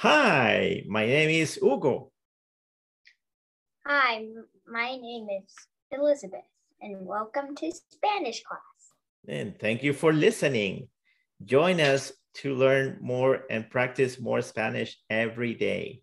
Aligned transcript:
Hi, 0.00 0.82
my 0.88 1.04
name 1.04 1.28
is 1.28 1.56
Hugo. 1.56 2.10
Hi, 3.84 4.24
my 4.66 4.96
name 4.96 5.28
is 5.28 5.52
Elizabeth, 5.90 6.48
and 6.80 7.04
welcome 7.04 7.54
to 7.56 7.70
Spanish 7.70 8.42
class. 8.42 8.96
And 9.28 9.58
thank 9.58 9.82
you 9.82 9.92
for 9.92 10.14
listening. 10.14 10.88
Join 11.44 11.82
us 11.82 12.12
to 12.36 12.54
learn 12.54 12.96
more 13.02 13.44
and 13.50 13.68
practice 13.68 14.18
more 14.18 14.40
Spanish 14.40 14.96
every 15.10 15.52
day. 15.52 16.00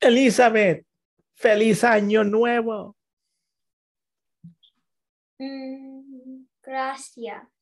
Elizabeth, 0.00 0.82
feliz 1.36 1.82
año 1.84 2.28
nuevo. 2.28 2.96
Mm, 5.40 6.42
gracias. 6.64 7.61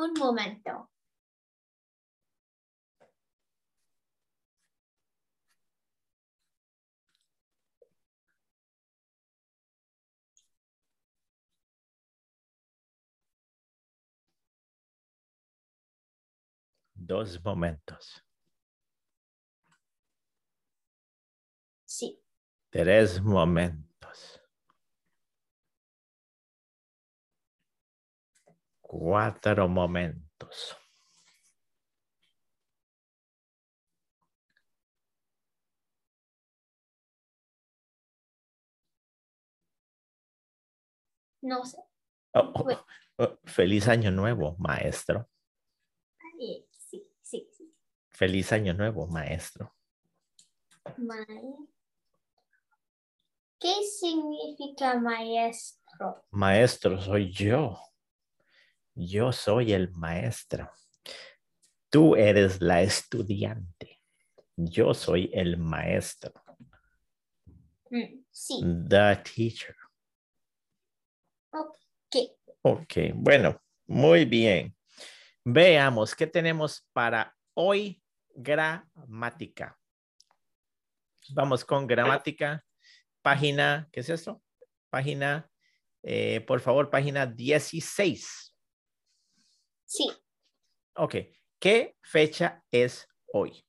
Un 0.00 0.14
momento. 0.14 0.88
Dos 16.94 17.44
momentos. 17.44 18.24
Sí. 21.84 22.18
Tres 22.70 23.20
momentos. 23.20 23.89
Cuatro 28.90 29.68
momentos. 29.68 30.76
No 41.40 41.64
sé. 41.64 41.78
Oh, 42.34 42.52
oh, 42.52 42.84
oh, 43.18 43.38
Feliz 43.44 43.86
año 43.86 44.10
nuevo, 44.10 44.56
maestro. 44.58 45.28
Sí, 46.36 46.66
sí, 47.22 47.48
sí. 47.52 47.72
Feliz 48.08 48.52
año 48.52 48.74
nuevo, 48.74 49.06
maestro. 49.06 49.72
Ma- 50.96 51.24
¿Qué 53.60 53.84
significa 53.84 54.98
maestro? 54.98 56.24
Maestro 56.32 57.00
soy 57.00 57.30
yo. 57.30 57.78
Yo 58.94 59.32
soy 59.32 59.72
el 59.72 59.90
maestro. 59.92 60.70
Tú 61.88 62.16
eres 62.16 62.60
la 62.60 62.82
estudiante. 62.82 64.00
Yo 64.56 64.94
soy 64.94 65.30
el 65.32 65.56
maestro. 65.56 66.32
Mm, 67.90 68.24
sí. 68.30 68.60
The 68.88 69.16
teacher. 69.16 69.76
¿Qué? 72.10 72.36
Ok, 72.62 72.94
bueno, 73.14 73.60
muy 73.86 74.24
bien. 74.24 74.76
Veamos 75.44 76.14
qué 76.14 76.26
tenemos 76.26 76.86
para 76.92 77.34
hoy. 77.54 78.02
Gramática. 78.32 79.76
Vamos 81.30 81.64
con 81.64 81.86
gramática. 81.86 82.64
Página, 83.22 83.88
¿qué 83.92 84.00
es 84.00 84.08
esto? 84.08 84.42
Página, 84.88 85.50
eh, 86.02 86.40
por 86.46 86.60
favor, 86.60 86.90
página 86.90 87.26
16. 87.26 88.49
Sí. 89.90 90.08
Ok, 90.94 91.16
¿qué 91.58 91.96
fecha 92.00 92.62
es 92.70 93.08
hoy? 93.32 93.66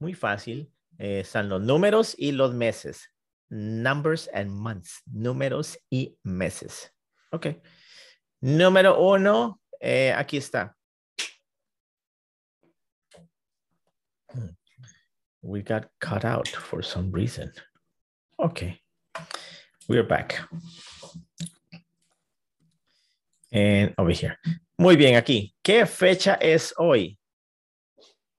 Muy 0.00 0.12
fácil. 0.14 0.72
eh, 0.98 1.20
están 1.20 1.48
los 1.48 1.60
números 1.62 2.16
y 2.18 2.32
los 2.32 2.52
meses. 2.52 3.08
Numbers 3.48 4.28
and 4.34 4.50
months. 4.50 5.02
Números 5.06 5.78
y 5.88 6.18
meses. 6.24 6.92
Ok. 7.30 7.46
Número 8.40 8.98
uno, 9.00 9.60
eh, 9.80 10.12
aquí 10.12 10.36
está. 10.36 10.76
Hmm. 14.32 14.56
We 15.42 15.62
got 15.62 15.92
cut 16.00 16.24
out 16.24 16.48
for 16.48 16.82
some 16.82 17.12
reason. 17.12 17.52
Okay. 18.36 18.82
We're 19.88 20.06
back. 20.06 20.48
And 23.52 23.94
over 23.98 24.12
here. 24.12 24.38
Muy 24.78 24.96
bien, 24.96 25.16
aquí. 25.16 25.54
¿Qué 25.62 25.84
fecha 25.86 26.34
es 26.40 26.72
hoy? 26.78 27.18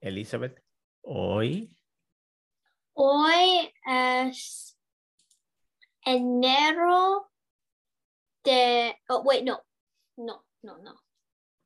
Elizabeth, 0.02 0.60
hoy. 1.04 1.70
Hoy 2.96 3.72
es 3.86 4.76
enero 6.06 7.32
de... 8.44 8.96
Oh, 9.10 9.22
wait, 9.24 9.44
no. 9.44 9.62
No, 10.18 10.46
no, 10.64 10.78
no. 10.80 10.96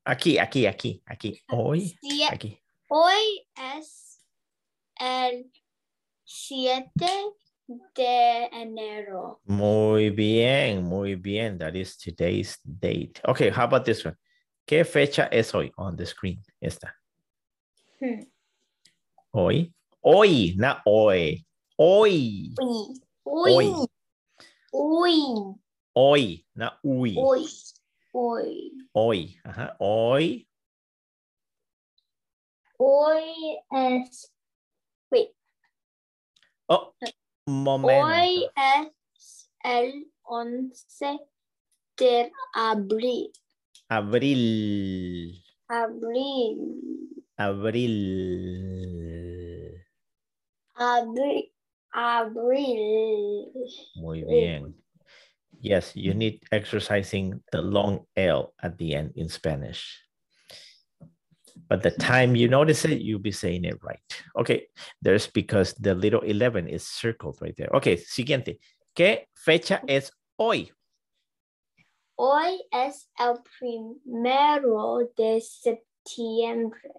Aquí, 0.05 0.37
aquí, 0.37 0.65
aquí, 0.67 1.01
aquí. 1.05 1.41
Hoy, 1.49 1.97
Sie- 2.01 2.27
aquí. 2.29 2.61
Hoy 2.89 3.47
es 3.55 4.23
el 4.99 5.51
7 6.25 7.05
de 7.67 8.49
enero. 8.51 9.41
Muy 9.45 10.09
bien, 10.09 10.83
muy 10.83 11.15
bien. 11.15 11.57
That 11.57 11.75
is 11.75 11.97
today's 11.97 12.57
date. 12.63 13.19
Okay, 13.27 13.49
how 13.49 13.65
about 13.65 13.85
this 13.85 14.05
one? 14.05 14.15
¿Qué 14.65 14.85
fecha 14.85 15.27
es 15.31 15.53
hoy 15.53 15.71
on 15.77 15.95
the 15.95 16.05
screen? 16.05 16.41
Esta. 16.61 16.93
Hmm. 17.99 18.23
Hoy. 19.33 19.73
Hoy, 20.01 20.55
not 20.57 20.81
hoy. 20.85 21.45
Hoy. 21.77 22.53
Hoy. 23.25 23.65
uy, 23.65 23.87
uy, 24.73 25.55
Hoy, 25.93 26.45
not 26.55 26.79
uy. 26.83 27.15
uy, 27.17 27.45
uy. 28.13 28.71
Hoy. 28.93 29.39
Ajá. 29.43 29.75
Hoy. 29.79 30.47
Hoy 32.79 33.57
es... 33.71 34.31
Wait, 35.11 35.29
Oh, 36.69 36.93
momento. 37.47 38.05
hoy 38.05 38.47
es 38.55 39.49
el 39.63 40.11
11 40.23 41.19
de 41.97 42.31
abril. 42.53 43.31
Abril. 43.89 45.43
Abril. 45.67 46.59
Abril. 47.37 48.67
Abril. 50.75 51.53
Abril. 51.91 53.51
Muy 53.95 54.23
bien. 54.23 54.75
Yes, 55.59 55.95
you 55.95 56.13
need 56.13 56.43
exercising 56.51 57.41
the 57.51 57.61
long 57.61 58.05
L 58.15 58.53
at 58.61 58.77
the 58.77 58.93
end 58.93 59.13
in 59.15 59.29
Spanish. 59.29 60.06
But 61.69 61.83
the 61.83 61.91
time 61.91 62.35
you 62.35 62.47
notice 62.47 62.85
it, 62.85 63.01
you'll 63.01 63.19
be 63.19 63.31
saying 63.31 63.65
it 63.65 63.77
right. 63.83 63.99
Okay, 64.37 64.67
there's 65.01 65.27
because 65.27 65.73
the 65.73 65.93
little 65.95 66.21
11 66.21 66.67
is 66.67 66.85
circled 66.87 67.37
right 67.41 67.55
there. 67.57 67.69
Okay, 67.75 67.97
siguiente. 67.97 68.59
¿Qué 68.95 69.25
fecha 69.35 69.81
es 69.87 70.11
hoy? 70.37 70.71
Hoy 72.17 72.59
es 72.73 73.07
el 73.19 73.43
primero 73.59 75.07
de 75.15 75.39
septiembre. 75.39 76.91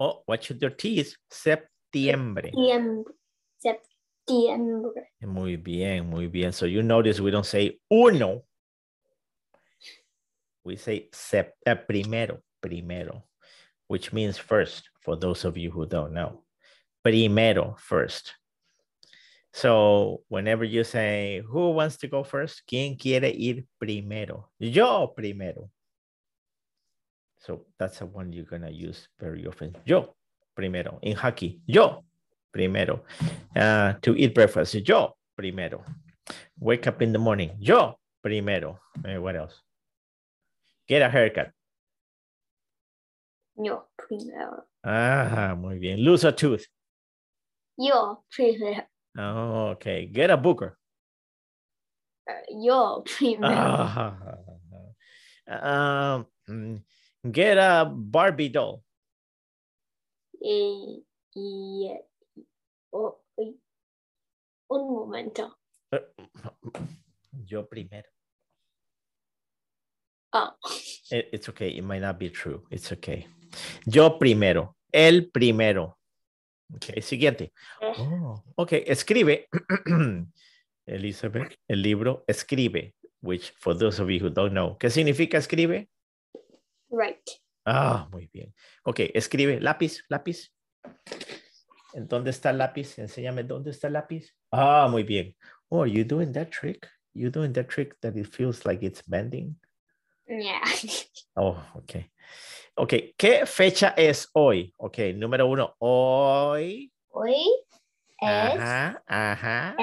Oh, 0.00 0.22
what 0.26 0.42
should 0.42 0.60
your 0.60 0.70
T 0.70 0.98
is? 0.98 1.16
Septiembre. 1.30 2.50
Septiembre. 2.50 3.14
Septiembre. 3.58 5.10
Muy 5.22 5.56
bien, 5.56 6.08
muy 6.08 6.26
bien. 6.26 6.52
So 6.52 6.66
you 6.66 6.82
notice 6.82 7.20
we 7.20 7.30
don't 7.30 7.46
say 7.46 7.78
uno. 7.90 8.42
We 10.64 10.76
say 10.76 11.08
sep 11.12 11.54
uh, 11.66 11.74
primero, 11.74 12.42
primero, 12.60 13.24
which 13.90 14.12
means 14.12 14.38
first 14.38 14.88
for 15.00 15.16
those 15.16 15.44
of 15.44 15.58
you 15.58 15.68
who 15.68 15.84
don't 15.84 16.12
know. 16.12 16.44
Primero, 17.02 17.74
first. 17.76 18.34
So 19.52 20.22
whenever 20.28 20.62
you 20.62 20.84
say, 20.84 21.42
who 21.44 21.72
wants 21.72 21.96
to 21.96 22.06
go 22.06 22.22
first? 22.22 22.62
¿Quién 22.70 22.96
quiere 22.96 23.34
ir 23.34 23.64
primero? 23.80 24.50
Yo 24.60 25.08
primero. 25.08 25.70
So 27.40 27.66
that's 27.80 27.98
the 27.98 28.06
one 28.06 28.32
you're 28.32 28.44
going 28.44 28.62
to 28.62 28.70
use 28.70 29.08
very 29.18 29.44
often. 29.44 29.74
Yo 29.84 30.14
primero. 30.54 31.00
In 31.02 31.16
hockey, 31.16 31.58
yo 31.66 32.04
primero. 32.52 33.00
Uh, 33.56 33.94
to 34.02 34.14
eat 34.14 34.36
breakfast, 34.36 34.72
yo 34.86 35.16
primero. 35.36 35.82
Wake 36.60 36.86
up 36.86 37.02
in 37.02 37.10
the 37.10 37.18
morning, 37.18 37.50
yo 37.58 37.98
primero. 38.22 38.78
Eh, 39.04 39.16
what 39.16 39.34
else? 39.34 39.60
Get 40.86 41.02
a 41.02 41.08
haircut. 41.08 41.50
Yo 43.62 43.88
primero. 43.96 44.64
Ah, 44.84 45.54
muy 45.58 45.78
bien. 45.78 46.02
Lose 46.02 46.24
a 46.24 46.32
tooth, 46.32 46.64
Yo 47.76 48.24
primero. 48.30 48.86
Oh, 49.18 49.70
okay. 49.74 50.06
Get 50.06 50.30
a 50.30 50.36
booker. 50.36 50.78
Yo 52.48 53.02
primero. 53.04 53.50
Ah, 55.52 56.24
um, 56.48 56.84
get 57.30 57.58
a 57.58 57.84
Barbie 57.84 58.48
doll. 58.50 58.82
Y, 60.40 61.02
y, 61.34 61.98
oh, 62.92 63.20
uy. 63.36 63.58
un 64.70 64.94
momento. 64.94 65.52
Yo 67.44 67.64
primero. 67.64 68.04
Oh, 70.32 70.54
It- 71.10 71.28
it's 71.32 71.48
okay. 71.48 71.70
It 71.76 71.82
might 71.82 72.00
not 72.02 72.18
be 72.18 72.30
true. 72.30 72.62
It's 72.70 72.92
okay. 72.92 73.26
Yo 73.86 74.18
primero. 74.18 74.76
El 74.92 75.30
primero. 75.30 75.98
Ok, 76.74 77.00
siguiente. 77.00 77.52
Eh. 77.80 77.92
Oh, 77.98 78.44
ok, 78.56 78.72
escribe. 78.86 79.48
Elizabeth, 80.86 81.56
el 81.68 81.82
libro 81.82 82.24
escribe, 82.26 82.94
which 83.22 83.52
for 83.58 83.76
those 83.76 84.00
of 84.00 84.08
you 84.08 84.18
who 84.18 84.30
don't 84.30 84.52
know, 84.52 84.76
¿qué 84.78 84.90
significa 84.90 85.38
escribe? 85.38 85.88
right. 86.90 87.30
Ah, 87.64 88.08
muy 88.10 88.28
bien. 88.32 88.52
Ok, 88.84 89.00
escribe, 89.14 89.60
lápiz, 89.60 90.02
lápiz. 90.08 90.52
¿En 91.92 92.08
dónde 92.08 92.30
está 92.30 92.50
el 92.50 92.58
lápiz? 92.58 92.98
Enséñame 92.98 93.44
dónde 93.44 93.70
está 93.70 93.86
el 93.88 93.94
lápiz. 93.94 94.34
Ah, 94.50 94.88
muy 94.90 95.02
bien. 95.02 95.36
Oh, 95.68 95.86
you 95.86 96.04
doing 96.04 96.32
that 96.32 96.50
trick? 96.50 96.88
You 97.14 97.30
doing 97.30 97.52
that 97.52 97.68
trick 97.68 97.98
that 98.00 98.16
it 98.16 98.26
feels 98.26 98.64
like 98.64 98.84
it's 98.84 99.02
bending? 99.06 99.56
Yeah. 100.26 100.62
Oh, 101.36 101.62
ok. 101.76 102.10
Ok, 102.82 102.94
¿qué 103.18 103.44
fecha 103.44 103.92
es 103.94 104.30
hoy? 104.32 104.72
Ok, 104.78 104.96
número 105.14 105.46
uno, 105.46 105.74
hoy. 105.80 106.90
Hoy 107.10 107.44
es, 108.18 108.58
Ajá, 108.58 109.02
ajá, 109.06 109.76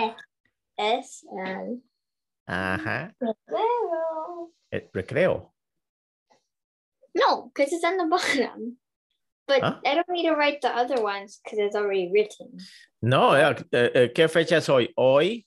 es 0.75 1.23
el 1.45 1.83
ajá. 2.47 3.15
recreo. 3.19 4.51
Eh, 4.71 4.89
recreo. 4.91 5.53
No, 7.13 7.51
because 7.53 7.71
it's 7.71 7.83
on 7.83 7.97
the 7.97 8.05
bottom. 8.05 8.79
But 9.45 9.61
Huh? 9.61 9.79
I 9.85 9.93
don't 9.93 10.09
need 10.09 10.27
to 10.27 10.35
write 10.35 10.61
the 10.61 10.75
other 10.75 10.99
ones 10.99 11.39
because 11.43 11.59
it's 11.59 11.75
already 11.75 12.09
written. 12.11 12.57
No, 13.03 13.33
eh, 13.35 14.11
¿qué 14.15 14.27
fecha 14.27 14.57
es 14.57 14.69
hoy? 14.69 14.91
Hoy. 14.97 15.45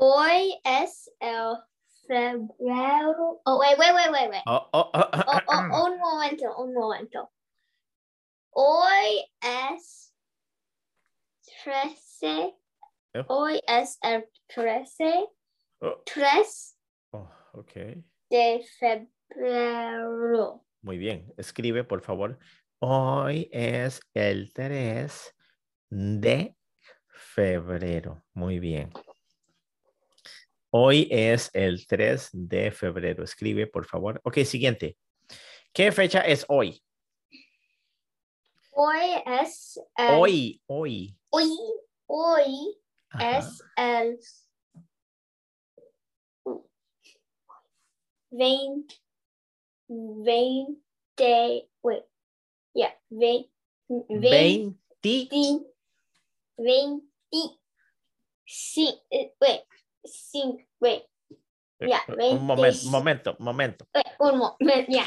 Hoy 0.00 0.58
es 0.64 1.08
el 1.20 1.58
febrero. 2.06 3.40
Oh, 3.44 3.58
wait, 3.58 3.78
wait, 3.78 3.94
wait, 3.94 4.10
wait, 4.10 4.30
wait. 4.30 4.42
Oh, 4.46 4.66
oh, 4.72 4.90
oh, 4.94 5.04
oh, 5.12 5.22
Oh, 5.26 5.40
oh, 5.48 5.86
un 5.86 5.98
momento, 5.98 6.54
un 6.58 6.74
momento. 6.74 7.30
Hoy 8.50 9.24
es 9.42 10.12
13. 11.64 12.54
Oh. 13.14 13.24
Hoy 13.28 13.60
es 13.66 13.98
el 14.02 14.28
13. 14.48 15.28
oh, 15.82 16.02
3 16.04 16.78
oh, 17.12 17.28
ok. 17.52 17.72
de 18.30 18.66
febrero. 18.78 20.64
Muy 20.82 20.98
bien. 20.98 21.32
Escribe, 21.36 21.84
por 21.84 22.02
favor. 22.02 22.38
Hoy 22.78 23.48
es 23.52 24.00
el 24.14 24.52
3 24.52 25.34
de 25.90 26.56
febrero. 27.08 28.22
Muy 28.34 28.58
bien. 28.58 28.92
Hoy 30.78 31.08
es 31.10 31.48
el 31.54 31.86
3 31.86 32.28
de 32.34 32.70
febrero. 32.70 33.24
Escribe, 33.24 33.66
por 33.66 33.86
favor. 33.86 34.20
Ok, 34.24 34.40
siguiente. 34.44 34.98
¿Qué 35.72 35.90
fecha 35.90 36.20
es 36.20 36.44
hoy? 36.48 36.84
Hoy 38.72 39.06
es 39.24 39.80
el. 39.96 40.14
Hoy, 40.18 40.62
hoy. 40.66 41.16
Hoy, 41.30 41.48
hoy 42.04 42.78
Ajá. 43.08 43.38
es 43.38 43.64
el. 43.74 44.20
20. 48.30 48.94
20. 49.88 51.70
Wait. 51.82 52.04
Yeah. 52.74 53.00
20. 53.08 53.50
20. 53.88 54.78
20. 55.00 55.72
20. 56.58 57.06
Sí, 58.44 59.00
eh, 59.08 59.34
wait. 59.40 59.62
Sí, 60.04 60.65
wait. 60.80 61.02
Ya, 61.78 62.00
Eh, 62.08 62.32
Un 62.32 62.46
momento, 62.46 62.62
20. 62.62 62.90
momento, 62.90 63.36
momento. 63.38 63.86
un 64.18 64.38
momento. 64.38 64.86
Ya. 64.88 65.04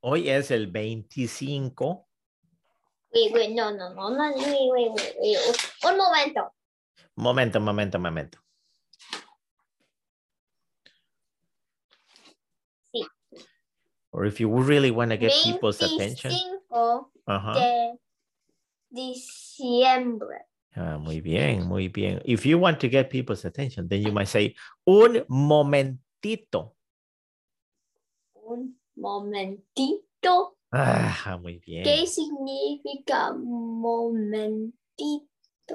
Hoy 0.00 0.28
es 0.28 0.50
el 0.50 0.66
25. 0.68 2.08
Wait, 3.12 3.32
wait, 3.32 3.50
no, 3.54 3.70
no, 3.70 3.94
no, 3.94 4.10
no, 4.10 4.34
wait, 4.36 4.70
wait, 4.72 4.90
wait. 5.20 5.38
Un 5.84 5.96
momento. 5.96 6.52
Momento, 7.16 7.60
momento, 7.60 7.98
momento. 7.98 8.38
Sí. 12.92 13.04
Or 14.12 14.24
if 14.26 14.40
you 14.40 14.48
really 14.50 14.90
want 14.90 15.10
to 15.10 15.16
get 15.16 15.32
people's 15.44 15.80
attention. 15.82 16.30
25 16.30 17.12
Ajá. 17.26 17.54
de 17.54 17.98
diciembre. 18.90 20.47
Ah, 20.78 20.96
muy 20.96 21.20
bien, 21.20 21.66
muy 21.66 21.88
bien. 21.88 22.22
If 22.24 22.46
you 22.46 22.56
want 22.56 22.78
to 22.80 22.88
get 22.88 23.10
people's 23.10 23.44
attention, 23.44 23.88
then 23.88 24.00
you 24.00 24.12
might 24.12 24.28
say, 24.28 24.54
un 24.86 25.24
momentito. 25.28 26.76
Un 28.46 28.76
momentito. 28.96 30.56
Ah, 30.72 31.36
muy 31.42 31.58
bien. 31.58 31.82
¿Qué 31.82 32.06
significa 32.06 33.32
momentito? 33.34 34.74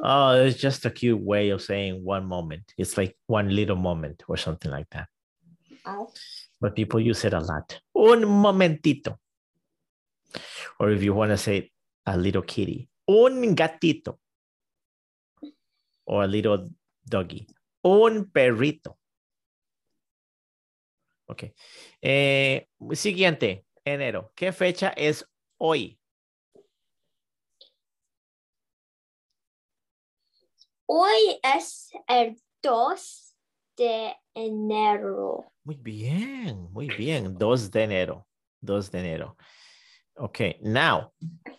Oh, 0.02 0.32
it's 0.42 0.58
just 0.58 0.86
a 0.86 0.90
cute 0.90 1.20
way 1.20 1.50
of 1.50 1.62
saying 1.62 2.02
one 2.02 2.26
moment. 2.26 2.74
It's 2.78 2.98
like 2.98 3.18
one 3.28 3.54
little 3.54 3.76
moment 3.76 4.24
or 4.30 4.38
something 4.38 4.72
like 4.72 4.90
that. 4.92 5.10
Oh, 5.86 6.10
But 6.62 6.76
people 6.78 7.02
use 7.02 7.26
it 7.26 7.34
a 7.34 7.42
lot. 7.42 7.78
Un 7.94 8.24
momentito. 8.24 9.20
Or 10.80 10.92
if 10.92 11.04
you 11.04 11.14
want 11.14 11.32
to 11.32 11.38
say 11.38 11.72
a 12.06 12.18
little 12.18 12.42
kitty, 12.42 12.88
un 13.06 13.54
gatito. 13.54 14.20
Or 16.06 16.24
a 16.24 16.28
little 16.28 16.70
doggy. 17.06 17.48
Un 17.84 18.30
perrito. 18.32 18.98
Ok. 21.28 21.44
Eh, 22.02 22.68
siguiente, 22.92 23.66
enero. 23.86 24.32
¿Qué 24.36 24.52
fecha 24.52 24.90
es 24.90 25.26
hoy? 25.58 26.00
Hoy 30.86 31.40
es 31.42 31.92
el 32.08 32.36
2 32.62 33.36
de 33.78 34.16
enero. 34.34 35.52
Muy 35.64 35.76
bien, 35.78 36.72
muy 36.72 36.88
bien. 36.88 37.38
2 37.38 37.72
de 37.72 37.84
enero. 37.84 38.28
2 38.62 38.92
de 38.92 39.00
enero. 39.00 39.38
Okay, 40.16 40.60
now 40.62 41.12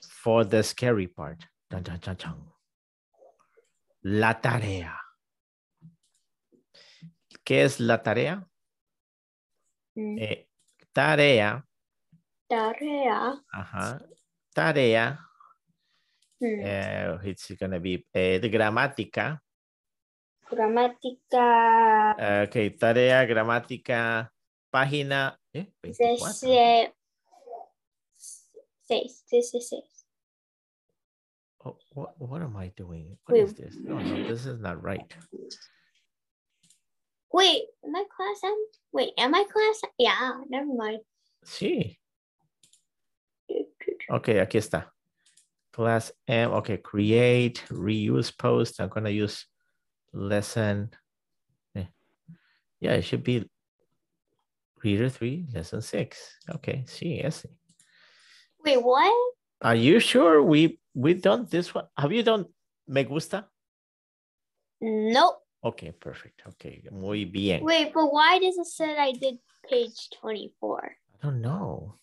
for 0.09 0.45
the 0.45 0.63
scary 0.63 1.09
part. 1.09 1.45
Dun, 1.71 1.83
dun, 1.83 1.99
dun 1.99 2.54
la 4.05 4.39
tarea. 4.41 5.01
¿Qué 7.43 7.65
es 7.65 7.81
la 7.81 8.03
tarea? 8.03 8.47
Mm. 9.95 10.19
Eh, 10.19 10.49
tarea. 10.93 11.67
Tarea. 12.47 13.43
Ajá. 13.51 14.03
Tarea. 14.53 15.19
Mm. 16.39 16.61
Eh, 16.63 17.19
it's 17.25 17.57
gonna 17.59 17.79
be 17.79 18.07
eh, 18.13 18.39
gramática. 18.51 19.43
Gramática. 20.51 22.13
Ok, 22.45 22.79
tarea, 22.79 23.25
gramática, 23.25 24.31
página. 24.71 25.41
24. 25.53 26.95
6, 28.87 29.25
16. 29.27 29.94
What, 31.95 32.15
what 32.19 32.43
am 32.43 32.57
I 32.57 32.69
doing? 32.77 33.17
What 33.27 33.35
Wait. 33.39 33.45
is 33.45 33.55
this? 33.55 33.77
No, 33.81 33.99
no, 33.99 34.29
this 34.29 34.47
is 34.47 34.61
not 34.61 34.83
right. 34.83 35.15
Wait, 37.33 37.63
am 37.85 37.97
I 37.97 38.05
class 38.15 38.41
M? 38.45 38.57
Wait, 38.93 39.11
am 39.19 39.35
I 39.35 39.45
class? 39.45 39.81
Yeah, 39.99 40.41
never 40.49 40.73
mind. 40.73 41.01
Sí. 41.45 41.97
Ok, 44.11 44.29
aquí 44.39 44.59
está. 44.59 44.93
Class 45.73 46.13
M, 46.29 46.53
okay, 46.53 46.77
create, 46.77 47.65
reuse 47.71 48.31
post. 48.37 48.79
I'm 48.81 48.89
gonna 48.91 49.09
use 49.09 49.47
lesson. 50.13 50.91
eh. 51.75 51.87
Yeah, 52.81 52.93
it 52.93 53.03
should 53.03 53.25
be 53.25 53.49
reader 54.83 55.09
three, 55.09 55.47
lesson 55.55 55.81
six. 55.81 56.37
Okay, 56.57 56.85
sí, 56.87 57.25
ese. 57.25 57.47
Wait, 58.63 58.77
what? 58.83 59.13
Are 59.63 59.75
you 59.75 60.01
sure 60.01 60.43
we 60.43 60.79
we 60.95 61.15
done 61.15 61.47
this 61.51 61.75
one? 61.75 61.87
Have 61.97 62.13
you 62.13 62.23
done 62.23 62.47
me 62.87 63.05
gusta? 63.05 63.47
Nope. 64.81 65.39
Okay, 65.65 65.93
perfect. 65.93 66.43
Okay, 66.47 66.85
muy 66.93 67.25
bien. 67.25 67.65
Wait, 67.65 67.93
but 67.93 68.13
why 68.13 68.39
does 68.39 68.59
it 68.59 68.67
say 68.67 68.97
I 68.97 69.13
did 69.13 69.39
page 69.69 70.11
24? 70.21 70.97
I 71.23 71.27
don't 71.27 71.41
know. 71.41 71.95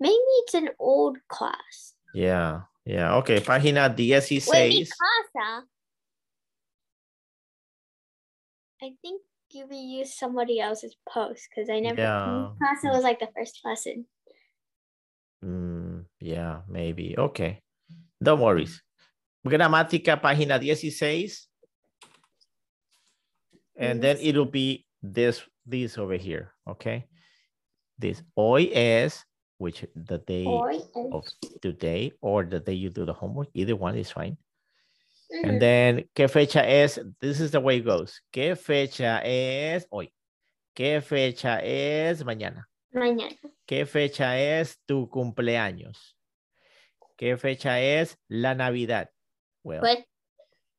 Maybe 0.00 0.14
it's 0.44 0.54
an 0.54 0.70
old 0.78 1.18
class. 1.28 1.94
Yeah, 2.14 2.62
yeah. 2.84 3.16
Okay, 3.16 3.40
página 3.40 3.88
Wait, 3.90 4.18
mi 4.18 4.30
16. 4.40 4.86
casa. 4.86 5.66
I 8.82 8.92
think 9.02 9.22
you 9.52 9.66
reused 9.66 10.16
somebody 10.16 10.60
else's 10.60 10.96
post 11.08 11.48
because 11.50 11.68
I 11.70 11.80
never. 11.80 12.00
Yeah. 12.00 12.50
Casa 12.60 12.88
was 12.88 13.02
like 13.02 13.20
the 13.20 13.28
first 13.36 13.60
lesson. 13.64 14.06
Mm, 15.44 15.85
yeah, 16.26 16.60
maybe. 16.68 17.14
Okay. 17.16 17.60
Don't 18.22 18.40
worry. 18.40 18.66
Gramática, 19.46 20.20
página 20.20 20.58
16. 20.58 21.46
And 23.78 24.02
then 24.02 24.16
it'll 24.20 24.46
be 24.50 24.86
this, 25.02 25.42
this 25.64 25.98
over 25.98 26.16
here, 26.16 26.52
okay? 26.66 27.06
This 27.98 28.22
hoy 28.34 28.70
es, 28.72 29.24
which 29.58 29.84
the 29.94 30.18
day 30.18 30.44
Hoy 30.44 30.80
of 31.12 31.24
es- 31.24 31.50
today 31.62 32.12
or 32.20 32.44
the 32.44 32.58
day 32.60 32.72
you 32.72 32.90
do 32.90 33.04
the 33.04 33.12
homework, 33.12 33.48
either 33.54 33.76
one 33.76 33.96
is 33.96 34.10
fine. 34.10 34.36
Mhm. 35.30 35.48
And 35.48 35.60
then, 35.60 36.08
¿qué 36.14 36.28
fecha 36.30 36.64
es? 36.64 36.98
This 37.20 37.40
is 37.40 37.50
the 37.50 37.60
way 37.60 37.76
it 37.78 37.84
goes. 37.84 38.20
¿Qué 38.32 38.56
fecha 38.56 39.20
es 39.24 39.86
hoy? 39.90 40.10
¿Qué 40.74 41.00
fecha 41.02 41.60
es 41.62 42.22
mañana? 42.24 42.64
Mañana. 42.94 43.36
¿Qué 43.66 43.86
fecha 43.86 44.38
es 44.38 44.76
tu 44.86 45.08
cumpleaños? 45.08 46.15
¿Qué 47.16 47.36
fecha 47.36 47.80
es 47.80 48.18
la 48.28 48.54
Navidad? 48.54 49.10
Well? 49.62 50.06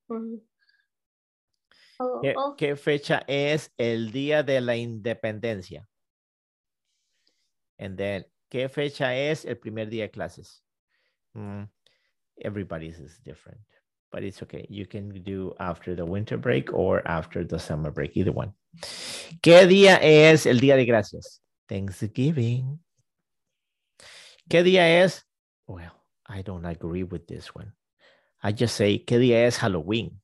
Mhm. 0.08 0.42
Oh, 2.00 2.20
¿qué, 2.22 2.34
oh, 2.38 2.56
qué 2.56 2.76
fecha 2.76 3.24
es 3.28 3.72
el 3.78 4.12
día 4.12 4.44
de 4.44 4.62
la 4.62 4.76
independencia? 4.76 5.88
And 7.80 7.98
then, 7.98 8.26
¿qué 8.50 8.70
fecha 8.70 9.16
es 9.16 9.46
el 9.46 9.58
primer 9.58 9.90
día 9.90 10.04
de 10.04 10.12
clases? 10.12 10.64
Mm, 11.34 11.64
everybody's 12.40 13.00
is 13.00 13.20
different, 13.24 13.60
but 14.12 14.24
it's 14.24 14.42
okay. 14.44 14.66
You 14.70 14.86
can 14.86 15.10
do 15.24 15.56
after 15.60 15.96
the 15.96 16.06
winter 16.06 16.38
break 16.38 16.72
or 16.72 17.02
after 17.08 17.44
the 17.44 17.58
summer 17.58 17.92
break, 17.92 18.16
either 18.16 18.32
one. 18.32 18.54
¿Qué 19.42 19.66
día 19.66 20.00
es 20.02 20.46
el 20.46 20.60
día 20.60 20.76
de 20.76 20.86
gracias? 20.86 21.42
Thanksgiving. 21.68 22.80
¿Qué 24.50 24.64
día 24.64 25.04
es? 25.04 25.26
Well, 25.68 25.97
I 26.28 26.42
don't 26.42 26.66
agree 26.66 27.04
with 27.04 27.26
this 27.28 27.56
one. 27.56 27.74
I 28.44 28.52
just 28.54 28.76
say, 28.76 29.00
¿qué 29.06 29.18
día 29.18 29.46
es 29.46 29.58
Halloween? 29.58 30.22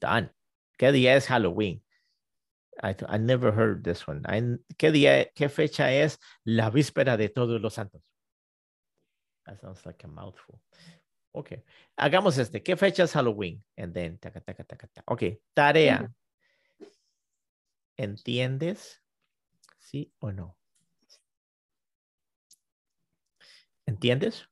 Done. 0.00 0.30
¿Qué 0.78 0.90
día 0.92 1.14
es 1.16 1.26
Halloween? 1.26 1.82
I, 2.82 2.96
I 3.08 3.18
never 3.18 3.52
heard 3.52 3.84
this 3.84 4.06
one. 4.08 4.22
I- 4.26 4.58
¿Qué 4.76 4.90
día, 4.90 5.30
qué 5.34 5.48
fecha 5.48 5.92
es 5.92 6.18
la 6.44 6.70
víspera 6.70 7.16
de 7.16 7.28
todos 7.28 7.60
los 7.60 7.74
santos? 7.74 8.02
That 9.46 9.60
sounds 9.60 9.84
like 9.84 10.02
a 10.04 10.08
mouthful. 10.08 10.60
Okay. 11.32 11.62
Hagamos 11.96 12.38
este. 12.38 12.62
¿Qué 12.62 12.76
fecha 12.76 13.04
es 13.04 13.12
Halloween? 13.12 13.62
And 13.76 13.92
then, 13.92 14.18
taca, 14.18 14.40
taca, 14.40 14.64
taca, 14.64 14.86
taca. 14.88 15.12
Ok. 15.12 15.40
Tarea. 15.52 16.10
¿Entiendes? 17.96 19.02
¿Sí 19.78 20.12
o 20.18 20.32
no? 20.32 20.56
¿Entiendes? 23.86 24.48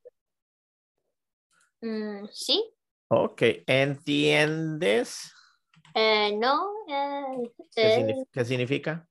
Mm, 1.82 2.26
sí. 2.32 2.64
Ok. 3.08 3.42
¿Entiendes? 3.66 5.32
Eh, 5.94 6.34
no. 6.36 6.70
eh, 6.88 7.52
¿Qué, 7.74 7.82
eh, 7.86 7.98
signif- 7.98 8.26
qué 8.32 8.44
significa? 8.44 9.06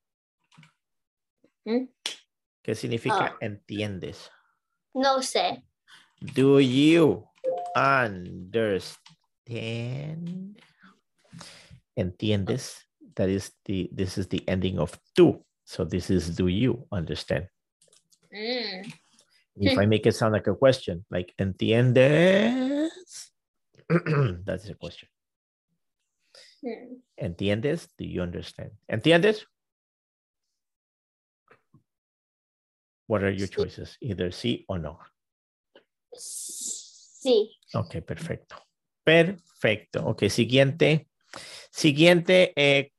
¿Mm? 1.64 1.84
¿Qué 2.62 2.74
significa 2.74 3.24
Ah. 3.32 3.36
entiendes? 3.40 4.30
no 4.94 5.22
sé. 5.22 5.64
Do 6.20 6.60
you 6.60 7.24
understand? 9.46 10.56
¿Entiendes? 11.96 12.86
That 13.14 13.28
is 13.28 13.52
the, 13.64 13.88
this 13.94 14.16
is 14.18 14.28
the 14.28 14.42
ending 14.48 14.78
of 14.78 14.98
do. 15.14 15.44
So 15.64 15.84
this 15.84 16.10
is 16.10 16.34
do 16.36 16.48
you 16.48 16.86
understand? 16.90 17.48
Mm, 18.32 18.92
If 19.56 19.78
I 19.78 19.86
make 19.86 20.06
it 20.06 20.14
sound 20.14 20.32
like 20.32 20.46
a 20.46 20.54
question, 20.54 21.04
like 21.10 21.34
¿entiendes? 21.38 22.90
That's 24.44 24.68
a 24.68 24.74
question. 24.74 25.08
¿Entiendes? 27.16 27.88
Do 27.98 28.04
you 28.04 28.22
understand? 28.22 28.70
¿Entiendes? 28.88 29.46
What 33.06 33.22
are 33.22 33.30
your 33.30 33.48
choices? 33.48 33.98
Either 34.00 34.32
sí 34.32 34.64
o 34.68 34.78
no. 34.78 34.98
Sí. 36.12 37.58
Ok, 37.74 37.96
perfecto. 38.06 38.56
Perfecto. 39.04 40.06
Ok, 40.06 40.28
siguiente. 40.28 41.08
Siguiente 41.70 42.52
eh, 42.56 42.92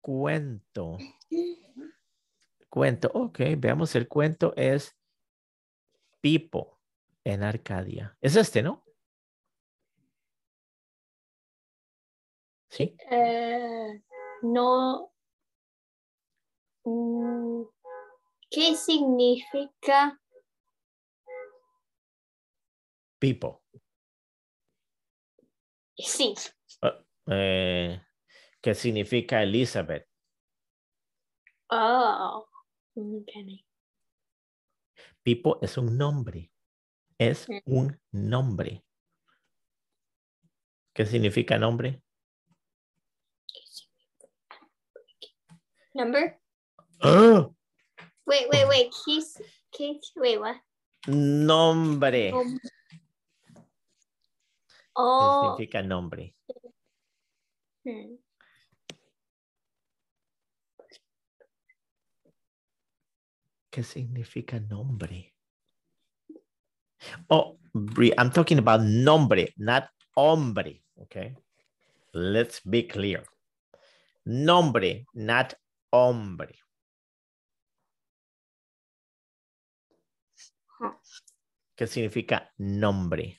cuento. 0.00 0.98
Cuento. 2.68 3.10
Ok, 3.14 3.40
veamos 3.58 3.94
el 3.94 4.08
cuento. 4.08 4.54
Es 4.56 4.96
Pipo 6.20 6.80
en 7.24 7.42
Arcadia. 7.42 8.16
Es 8.20 8.36
este, 8.36 8.62
¿no? 8.62 8.84
Sí. 12.68 12.96
Eh, 13.10 14.02
no. 14.42 15.12
Mm, 16.84 17.62
¿Qué 18.50 18.74
significa? 18.76 20.20
Pipo. 23.18 23.62
Sí. 25.96 26.34
Eh, 27.26 28.00
¿Qué 28.60 28.74
significa 28.74 29.42
Elizabeth? 29.42 30.06
Oh. 31.70 32.46
Okay. 32.96 33.64
Pipo 35.22 35.58
es 35.60 35.76
un 35.76 35.96
nombre. 35.96 36.50
Es 37.18 37.46
un 37.66 38.00
nombre. 38.12 38.84
¿Qué 40.94 41.06
significa 41.06 41.58
nombre? 41.58 42.02
Number? 45.94 46.40
¡Ah! 47.02 47.50
Wait, 48.26 48.48
wait, 48.50 48.68
wait. 48.68 48.92
Keys, 49.04 49.40
keys, 49.72 50.12
wait, 50.16 50.38
what? 50.38 50.56
Nombre. 51.08 52.32
¿Qué 52.32 52.58
oh. 54.94 55.56
significa 55.56 55.82
nombre? 55.82 56.34
hmm. 57.84 58.16
¿Qué 63.70 63.84
significa 63.84 64.58
nombre? 64.58 65.32
Oh, 67.28 67.56
I'm 68.18 68.30
talking 68.30 68.58
about 68.58 68.82
nombre, 68.82 69.54
not 69.56 69.88
hombre. 70.16 70.82
Okay. 71.02 71.36
Let's 72.12 72.60
be 72.60 72.82
clear. 72.82 73.24
Nombre, 74.26 75.06
not 75.14 75.54
hombre. 75.92 76.54
¿Qué 81.76 81.86
significa 81.86 82.50
nombre? 82.58 83.38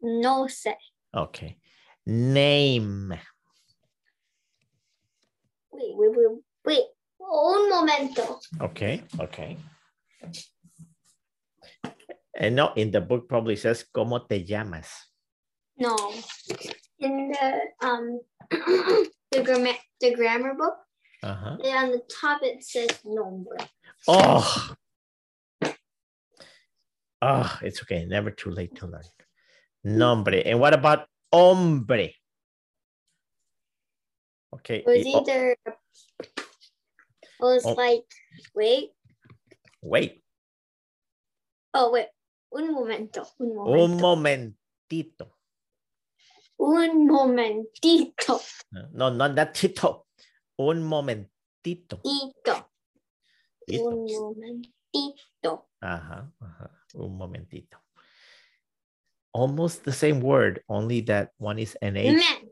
No 0.00 0.48
sé. 0.48 0.76
Okay. 1.14 1.58
Name. 2.06 3.20
Wait, 5.70 5.96
wait, 5.96 6.10
wait, 6.16 6.42
wait. 6.64 6.84
Un 7.20 7.70
momento. 7.70 8.40
Okay, 8.60 9.02
okay. 9.20 9.56
And 12.34 12.56
no, 12.56 12.72
in 12.74 12.90
the 12.90 13.00
book 13.00 13.28
probably 13.28 13.56
says, 13.56 13.84
¿Cómo 13.94 14.28
te 14.28 14.44
llamas? 14.44 14.88
No. 15.76 15.96
In 16.98 17.32
the 17.32 17.86
um 17.86 18.20
the 18.50 19.42
grammar 19.42 19.72
the 20.00 20.14
grammar 20.14 20.54
book, 20.54 20.76
Ajá. 21.24 21.58
and 21.64 21.76
on 21.76 21.90
the 21.90 22.02
top 22.08 22.42
it 22.42 22.62
says 22.62 22.90
nombre. 23.04 23.56
Oh. 24.08 24.74
Oh, 27.24 27.58
it's 27.62 27.80
okay. 27.82 28.04
Never 28.04 28.30
too 28.32 28.50
late 28.50 28.74
to 28.76 28.86
learn. 28.86 29.04
Nombre. 29.84 30.38
And 30.38 30.58
what 30.58 30.74
about 30.74 31.06
hombre? 31.32 32.10
Okay. 34.54 34.84
It 34.84 34.86
was 34.86 35.06
either 35.06 35.56
it 37.42 37.44
was 37.44 37.66
Oh. 37.66 37.74
like 37.74 38.06
wait. 38.54 38.92
wait, 39.82 40.22
Oh 41.74 41.90
wait. 41.90 42.08
Un 42.54 42.70
momento. 42.72 43.26
Un 43.40 43.48
un 43.50 43.98
momento. 43.98 43.98
momentito. 43.98 45.26
Un 46.60 47.06
momentito. 47.08 48.38
No, 48.70 48.88
no, 48.92 49.10
not 49.10 49.34
that 49.34 49.54
tito. 49.54 50.06
Un 50.58 50.82
momentito. 50.84 51.98
Tito. 52.04 52.54
Listo. 53.66 53.88
Un 53.88 54.06
momentito. 54.06 55.66
Ajá, 55.82 56.30
ajá. 56.40 56.70
Un 56.94 57.16
momentito. 57.16 57.78
Almost 59.32 59.84
the 59.84 59.92
same 59.92 60.20
word, 60.20 60.62
only 60.68 61.00
that 61.08 61.32
one 61.38 61.58
is 61.58 61.74
NH. 61.82 62.12
Man. 62.20 62.51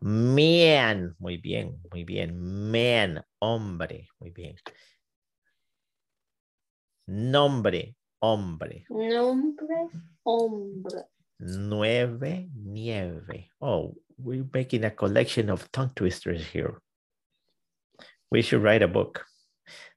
Man. 0.00 1.14
Muy 1.18 1.38
bien, 1.38 1.80
muy 1.90 2.04
bien. 2.04 2.70
Man, 2.70 3.22
hombre. 3.40 4.08
Muy 4.20 4.30
bien. 4.30 4.56
Nombre, 7.06 7.94
hombre. 8.20 8.84
Nombre, 8.88 9.88
hombre. 10.24 11.04
Nueve, 11.38 12.48
nieve. 12.54 13.50
Oh, 13.60 13.94
we're 14.18 14.44
making 14.52 14.84
a 14.84 14.90
collection 14.90 15.50
of 15.50 15.70
tongue 15.70 15.92
twisters 15.94 16.44
here. 16.46 16.80
We 18.30 18.42
should 18.42 18.62
write 18.62 18.82
a 18.82 18.88
book. 18.88 19.24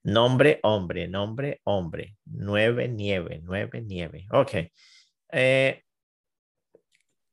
Nombre, 0.04 0.60
hombre, 0.64 1.08
nombre, 1.08 1.60
hombre. 1.66 2.16
Nueve, 2.32 2.88
nieve, 2.88 3.42
nueve, 3.44 3.82
nieve. 3.86 4.26
Okay. 4.32 4.72
Eh, 5.32 5.82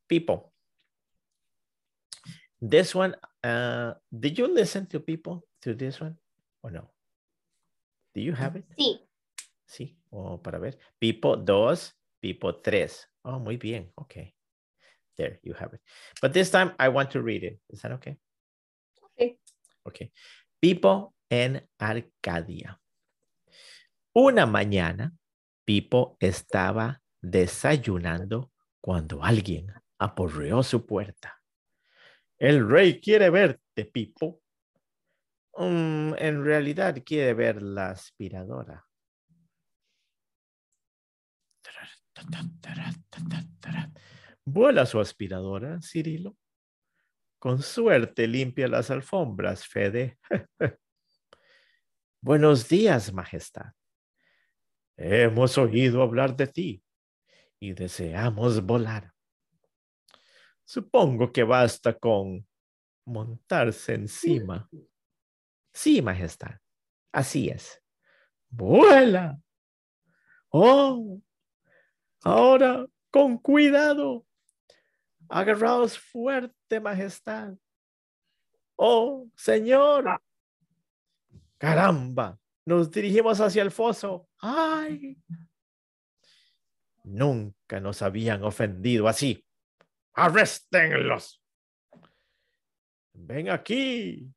people. 0.08 0.52
This 2.68 2.94
one, 2.94 3.14
uh, 3.44 3.94
did 4.10 4.38
you 4.38 4.52
listen 4.52 4.86
to 4.86 4.98
people 4.98 5.44
to 5.62 5.74
this 5.74 6.00
one 6.00 6.16
or 6.62 6.70
no? 6.70 6.90
Do 8.12 8.20
you 8.20 8.32
have 8.32 8.56
it? 8.56 8.64
Sí. 8.76 8.98
Sí, 9.68 9.96
o 10.10 10.38
para 10.38 10.58
ver. 10.58 10.78
People 11.00 11.36
dos, 11.36 11.94
people 12.20 12.54
tres. 12.62 13.06
Oh, 13.24 13.38
muy 13.38 13.56
bien. 13.56 13.92
Okay. 13.96 14.34
There 15.16 15.38
you 15.42 15.54
have 15.54 15.74
it. 15.74 15.80
But 16.20 16.32
this 16.32 16.50
time 16.50 16.72
I 16.78 16.88
want 16.88 17.10
to 17.12 17.22
read 17.22 17.44
it. 17.44 17.58
Is 17.70 17.82
that 17.82 17.92
okay? 17.92 18.16
Okay. 19.04 19.38
Okay. 19.86 20.12
Pipo 20.60 21.14
en 21.30 21.66
Arcadia. 21.78 22.80
Una 24.14 24.46
mañana, 24.46 25.12
Pipo 25.64 26.16
estaba 26.20 27.00
desayunando 27.20 28.50
cuando 28.80 29.22
alguien 29.22 29.72
aporreó 29.98 30.62
su 30.62 30.86
puerta. 30.86 31.35
El 32.38 32.68
rey 32.68 33.00
quiere 33.00 33.30
verte, 33.30 33.84
Pipo. 33.86 34.42
Mm, 35.54 36.14
en 36.18 36.44
realidad 36.44 37.02
quiere 37.04 37.32
ver 37.32 37.62
la 37.62 37.90
aspiradora. 37.90 38.86
Vuela 44.44 44.86
su 44.86 45.00
aspiradora, 45.00 45.80
Cirilo. 45.80 46.36
Con 47.38 47.62
suerte 47.62 48.26
limpia 48.26 48.68
las 48.68 48.90
alfombras, 48.90 49.66
Fede. 49.66 50.18
Buenos 52.22 52.68
días, 52.68 53.12
Majestad. 53.12 53.72
Hemos 54.96 55.56
oído 55.58 56.02
hablar 56.02 56.36
de 56.36 56.46
ti 56.46 56.82
y 57.60 57.72
deseamos 57.72 58.64
volar. 58.64 59.15
Supongo 60.66 61.30
que 61.30 61.44
basta 61.44 61.96
con 61.96 62.44
montarse 63.04 63.94
encima. 63.94 64.68
Sí, 65.72 66.02
Majestad. 66.02 66.56
Así 67.12 67.48
es. 67.48 67.80
Vuela. 68.48 69.38
Oh, 70.48 71.22
ahora 72.24 72.84
con 73.12 73.38
cuidado. 73.38 74.26
Agarraos 75.28 75.96
fuerte, 75.96 76.80
Majestad. 76.80 77.54
Oh, 78.74 79.30
Señor. 79.36 80.20
Caramba, 81.58 82.40
nos 82.64 82.90
dirigimos 82.90 83.40
hacia 83.40 83.62
el 83.62 83.70
foso. 83.70 84.28
¡Ay! 84.40 85.16
Nunca 87.04 87.78
nos 87.78 88.02
habían 88.02 88.42
ofendido 88.42 89.06
así. 89.06 89.45
¡Arréstenlos! 90.16 91.42
Ven 93.12 93.50
aquí 93.50 94.32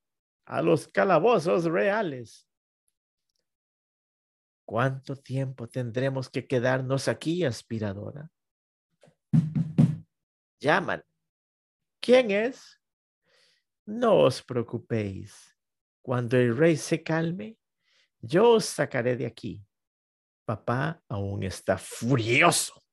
a 0.46 0.62
los 0.62 0.90
calabozos 0.90 1.64
reales. 1.64 2.50
¿Cuánto 4.66 5.16
tiempo 5.16 5.68
tendremos 5.68 6.30
que 6.30 6.46
quedarnos 6.46 7.08
aquí, 7.08 7.46
aspiradora? 7.46 8.30
Llaman. 10.60 11.02
¿Quién 12.02 12.32
es? 12.32 12.78
No 13.86 14.18
os 14.20 14.42
preocupéis. 14.44 15.56
Cuando 16.02 16.38
el 16.38 16.58
rey 16.58 16.76
se 16.76 17.02
calme, 17.02 17.58
yo 18.20 18.52
os 18.52 18.66
sacaré 18.66 19.16
de 19.16 19.26
aquí. 19.26 19.66
Papá 20.44 21.02
aún 21.08 21.44
está 21.44 21.78
furioso. 21.78 22.84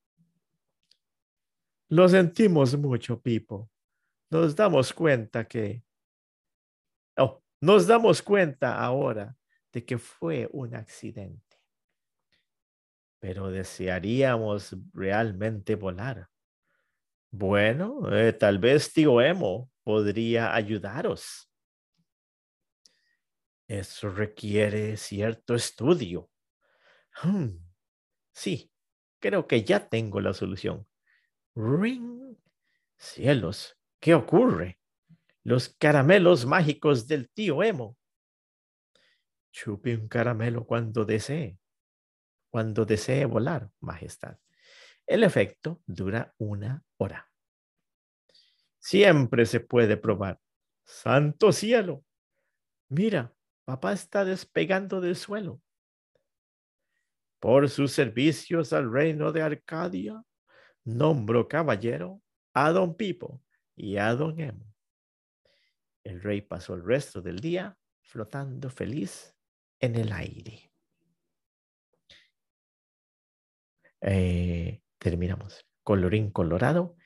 Lo 1.88 2.08
sentimos 2.08 2.76
mucho, 2.76 3.20
Pipo. 3.20 3.70
Nos 4.30 4.56
damos 4.56 4.92
cuenta 4.92 5.46
que... 5.46 5.84
Oh, 7.16 7.42
nos 7.60 7.86
damos 7.86 8.22
cuenta 8.22 8.78
ahora 8.78 9.36
de 9.72 9.84
que 9.84 9.98
fue 9.98 10.48
un 10.52 10.74
accidente. 10.74 11.56
Pero 13.20 13.50
desearíamos 13.50 14.76
realmente 14.92 15.74
volar. 15.74 16.28
Bueno, 17.30 18.12
eh, 18.12 18.32
tal 18.32 18.58
vez 18.58 18.92
tío 18.92 19.20
Emo 19.20 19.70
podría 19.82 20.54
ayudaros. 20.54 21.50
Eso 23.68 24.10
requiere 24.10 24.96
cierto 24.96 25.54
estudio. 25.54 26.30
Hmm, 27.22 27.66
Sí, 28.36 28.70
creo 29.18 29.46
que 29.46 29.64
ya 29.64 29.88
tengo 29.88 30.20
la 30.20 30.34
solución. 30.34 30.86
Ring. 31.56 32.36
Cielos, 32.98 33.78
¿qué 33.98 34.14
ocurre? 34.14 34.78
Los 35.42 35.70
caramelos 35.70 36.44
mágicos 36.44 37.08
del 37.08 37.30
tío 37.30 37.62
Emo. 37.62 37.96
Chupe 39.52 39.96
un 39.96 40.06
caramelo 40.06 40.66
cuando 40.66 41.06
desee. 41.06 41.58
Cuando 42.50 42.84
desee 42.84 43.24
volar, 43.24 43.70
Majestad. 43.80 44.38
El 45.06 45.24
efecto 45.24 45.82
dura 45.86 46.34
una 46.36 46.84
hora. 46.98 47.30
Siempre 48.78 49.46
se 49.46 49.60
puede 49.60 49.96
probar. 49.96 50.38
Santo 50.84 51.52
cielo. 51.52 52.04
Mira, 52.88 53.34
papá 53.64 53.92
está 53.94 54.24
despegando 54.26 55.00
del 55.00 55.16
suelo. 55.16 55.62
Por 57.40 57.70
sus 57.70 57.92
servicios 57.92 58.72
al 58.72 58.92
reino 58.92 59.32
de 59.32 59.42
Arcadia, 59.42 60.22
nombro 60.86 61.48
caballero 61.48 62.22
a 62.54 62.70
don 62.70 62.96
Pipo 62.96 63.42
y 63.74 63.98
a 63.98 64.14
don 64.14 64.40
Emo. 64.40 64.64
El 66.04 66.22
rey 66.22 66.40
pasó 66.40 66.74
el 66.74 66.84
resto 66.84 67.20
del 67.20 67.40
día 67.40 67.76
flotando 68.00 68.70
feliz 68.70 69.34
en 69.80 69.96
el 69.96 70.12
aire. 70.12 70.70
Eh, 74.00 74.80
terminamos. 74.98 75.66
Colorín 75.82 76.30
colorado, 76.30 76.96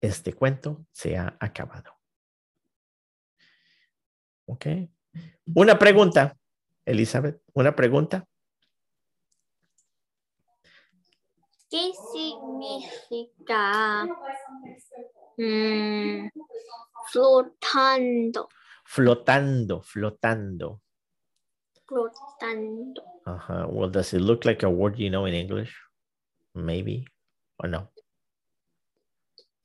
este 0.00 0.34
cuento 0.34 0.86
se 0.92 1.16
ha 1.16 1.36
acabado. 1.40 1.98
Ok. 4.46 4.66
Una 5.54 5.78
pregunta, 5.78 6.36
Elizabeth, 6.84 7.42
una 7.54 7.74
pregunta. 7.74 8.26
¿Qué 11.70 11.92
significa 12.12 14.04
mm, 15.38 16.28
flotando? 17.12 18.48
Flotando, 18.84 19.80
flotando. 19.82 20.82
Flotando. 21.86 23.02
Uh-huh. 23.26 23.66
Well, 23.70 23.88
does 23.90 24.12
it 24.14 24.20
look 24.20 24.44
like 24.44 24.64
a 24.64 24.70
word 24.70 24.98
you 24.98 25.10
know 25.10 25.26
in 25.26 25.34
English? 25.34 25.72
Maybe 26.54 27.06
or 27.62 27.68
no? 27.68 27.88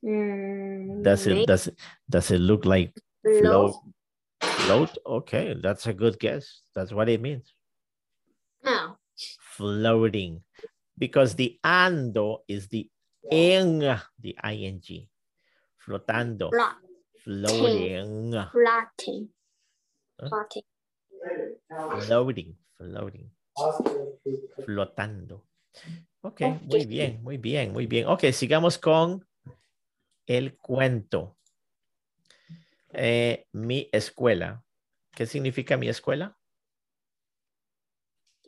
Mm, 0.04 1.02
Does 1.02 1.26
it 1.26 1.48
does 1.48 1.68
it 1.68 1.80
does 2.08 2.30
it 2.30 2.38
look 2.40 2.66
like 2.66 2.94
float? 3.24 3.74
float. 3.74 3.76
Float? 4.42 4.98
Okay, 5.08 5.56
that's 5.62 5.88
a 5.88 5.94
good 5.94 6.20
guess. 6.20 6.62
That's 6.76 6.92
what 6.92 7.10
it 7.10 7.22
means. 7.22 7.54
No. 8.64 8.98
Floating. 9.58 10.44
Because 10.98 11.36
the 11.36 11.60
ando 11.64 12.44
is 12.48 12.68
the 12.70 12.90
ing, 13.32 13.80
the 14.20 14.36
ing. 14.44 15.10
Flotando. 15.78 16.50
Flot. 16.50 16.78
Floating. 17.24 18.32
Floating. 18.52 19.30
Huh? 20.20 20.30
Floating. 20.30 20.64
Floating. 22.00 22.56
Floating. 22.78 23.32
Flotando. 24.66 25.42
Ok, 26.22 26.42
muy 26.64 26.82
Ok. 26.82 26.88
bien, 26.88 27.24
muy 27.24 27.38
bien, 27.38 27.72
muy 27.72 27.86
bien. 27.86 28.08
Ok, 28.08 28.26
sigamos 28.32 28.78
con 28.78 29.28
el 30.26 30.58
cuento. 30.58 31.38
Eh, 32.94 33.48
mi 33.52 33.90
escuela. 33.92 34.64
¿Qué 35.12 35.26
significa 35.26 35.78
mi 35.78 35.88
escuela? 35.88 36.38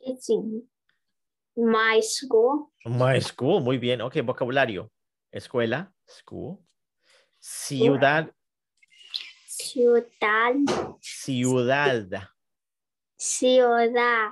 In 0.04 0.68
my 1.58 2.00
school. 2.02 2.72
My 2.86 3.20
school, 3.20 3.62
muy 3.62 3.78
bien. 3.78 4.02
Ok, 4.02 4.18
vocabulario. 4.24 4.90
Escuela, 5.32 5.92
school. 6.06 6.60
Ciudad, 7.40 8.32
Ciudad. 9.48 10.54
ciudad. 11.02 12.30
Ciudad. 13.18 14.32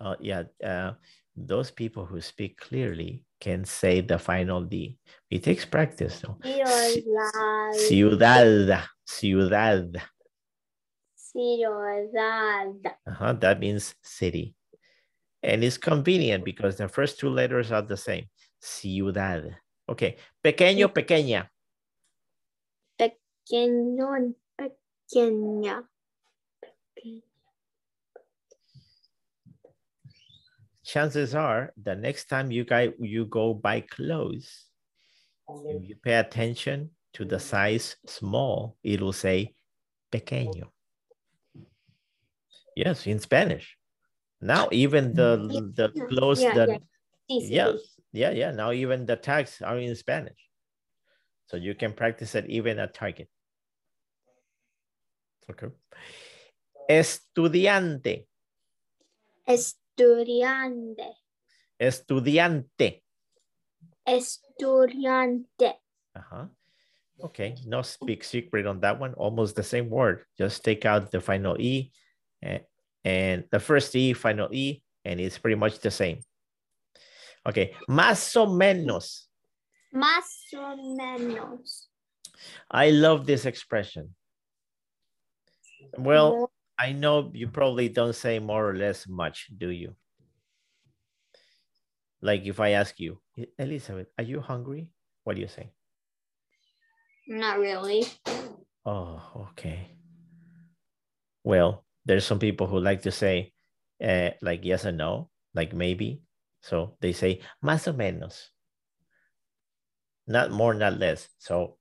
Oh, 0.00 0.16
yeah. 0.20 0.44
Uh, 0.62 0.92
those 1.36 1.70
people 1.70 2.04
who 2.04 2.20
speak 2.20 2.58
clearly 2.58 3.22
can 3.40 3.64
say 3.64 4.00
the 4.00 4.18
final 4.18 4.62
D. 4.62 4.98
It 5.30 5.42
takes 5.44 5.64
practice, 5.64 6.20
though. 6.20 6.38
Ciudad. 6.42 7.74
Ciudad, 7.74 8.84
ciudad. 9.06 10.02
Ciudad. 11.14 12.80
Uh-huh, 13.06 13.32
that 13.34 13.60
means 13.60 13.94
city. 14.02 14.54
And 15.46 15.62
it's 15.62 15.78
convenient 15.78 16.44
because 16.44 16.74
the 16.76 16.88
first 16.88 17.20
two 17.20 17.30
letters 17.30 17.70
are 17.70 17.80
the 17.80 17.96
same. 17.96 18.26
Ciudad. 18.60 19.56
Okay. 19.88 20.16
Pequeño, 20.44 20.92
pequeña. 20.92 21.48
Pequeño. 22.98 24.34
Pequeña. 24.58 25.84
Chances 30.84 31.34
are 31.36 31.72
the 31.80 31.94
next 31.94 32.28
time 32.28 32.50
you 32.50 32.64
guys 32.64 32.90
you 32.98 33.26
go 33.26 33.54
buy 33.54 33.80
clothes, 33.82 34.66
if 35.66 35.88
you 35.88 35.96
pay 36.02 36.14
attention 36.14 36.90
to 37.12 37.24
the 37.24 37.38
size 37.38 37.96
small, 38.06 38.76
it'll 38.82 39.12
say 39.12 39.54
pequeño. 40.12 40.70
Yes, 42.74 43.06
in 43.06 43.20
Spanish. 43.20 43.75
Now 44.46 44.68
even 44.70 45.12
the 45.12 45.42
the 45.74 45.90
clothes 46.06 46.40
Yeah, 46.40 46.54
that 46.54 46.68
yeah. 46.68 46.78
Yeah, 47.28 47.72
yeah, 48.12 48.30
yeah. 48.30 48.50
Now 48.54 48.70
even 48.70 49.04
the 49.04 49.16
tags 49.16 49.60
are 49.60 49.78
in 49.78 49.94
Spanish. 49.98 50.38
So 51.50 51.56
you 51.56 51.74
can 51.74 51.92
practice 51.92 52.34
it 52.34 52.46
even 52.46 52.78
at 52.78 52.94
Target. 52.94 53.28
Okay. 55.50 55.66
Estudiante. 56.88 58.26
Estudiante. 59.46 61.10
Estudiante. 61.78 63.02
Estudiante. 64.06 65.74
Uh-huh. 66.14 66.46
Okay, 67.24 67.56
no 67.66 67.82
big 68.04 68.22
secret 68.22 68.66
on 68.66 68.80
that 68.80 69.00
one. 69.00 69.14
Almost 69.14 69.56
the 69.56 69.62
same 69.62 69.88
word. 69.88 70.24
Just 70.36 70.62
take 70.62 70.84
out 70.84 71.10
the 71.10 71.20
final 71.20 71.56
E 71.58 71.90
and, 72.42 72.60
and 73.06 73.44
the 73.52 73.60
first 73.60 73.94
E, 73.94 74.12
final 74.12 74.48
E, 74.52 74.82
and 75.04 75.20
it's 75.20 75.38
pretty 75.38 75.54
much 75.54 75.78
the 75.78 75.92
same. 75.92 76.18
Okay, 77.46 77.70
más 77.88 78.34
o 78.34 78.46
menos. 78.46 79.28
Más 79.94 80.26
o 80.52 80.74
menos. 80.76 81.86
I 82.68 82.90
love 82.90 83.24
this 83.24 83.46
expression. 83.46 84.10
Well, 85.96 86.50
I 86.76 86.92
know 86.92 87.30
you 87.32 87.46
probably 87.46 87.88
don't 87.88 88.14
say 88.14 88.40
more 88.40 88.68
or 88.68 88.74
less 88.74 89.06
much, 89.06 89.46
do 89.56 89.70
you? 89.70 89.94
Like 92.20 92.44
if 92.44 92.58
I 92.58 92.70
ask 92.70 92.98
you, 92.98 93.20
"E- 93.38 93.46
Elizabeth, 93.56 94.08
are 94.18 94.24
you 94.24 94.40
hungry? 94.40 94.90
What 95.22 95.36
do 95.36 95.40
you 95.40 95.48
say? 95.48 95.70
Not 97.28 97.60
really. 97.60 98.04
Oh, 98.84 99.46
okay. 99.52 99.94
Well, 101.44 101.85
there's 102.06 102.24
some 102.24 102.38
people 102.38 102.66
who 102.66 102.78
like 102.80 103.02
to 103.02 103.10
say 103.10 103.52
uh, 104.02 104.30
like 104.40 104.64
yes 104.64 104.86
or 104.86 104.92
no, 104.92 105.28
like 105.54 105.74
maybe. 105.74 106.22
So 106.62 106.96
they 107.00 107.12
say 107.12 107.40
más 107.62 107.86
o 107.88 107.92
menos. 107.92 108.50
Not 110.26 110.50
more, 110.50 110.74
not 110.74 110.98
less. 110.98 111.28
So 111.38 111.76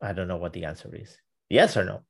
I 0.00 0.12
don't 0.12 0.28
know 0.28 0.36
what 0.38 0.52
the 0.52 0.64
answer 0.64 0.90
is. 0.94 1.16
Yes 1.48 1.76
or 1.76 1.84
no? 1.84 2.02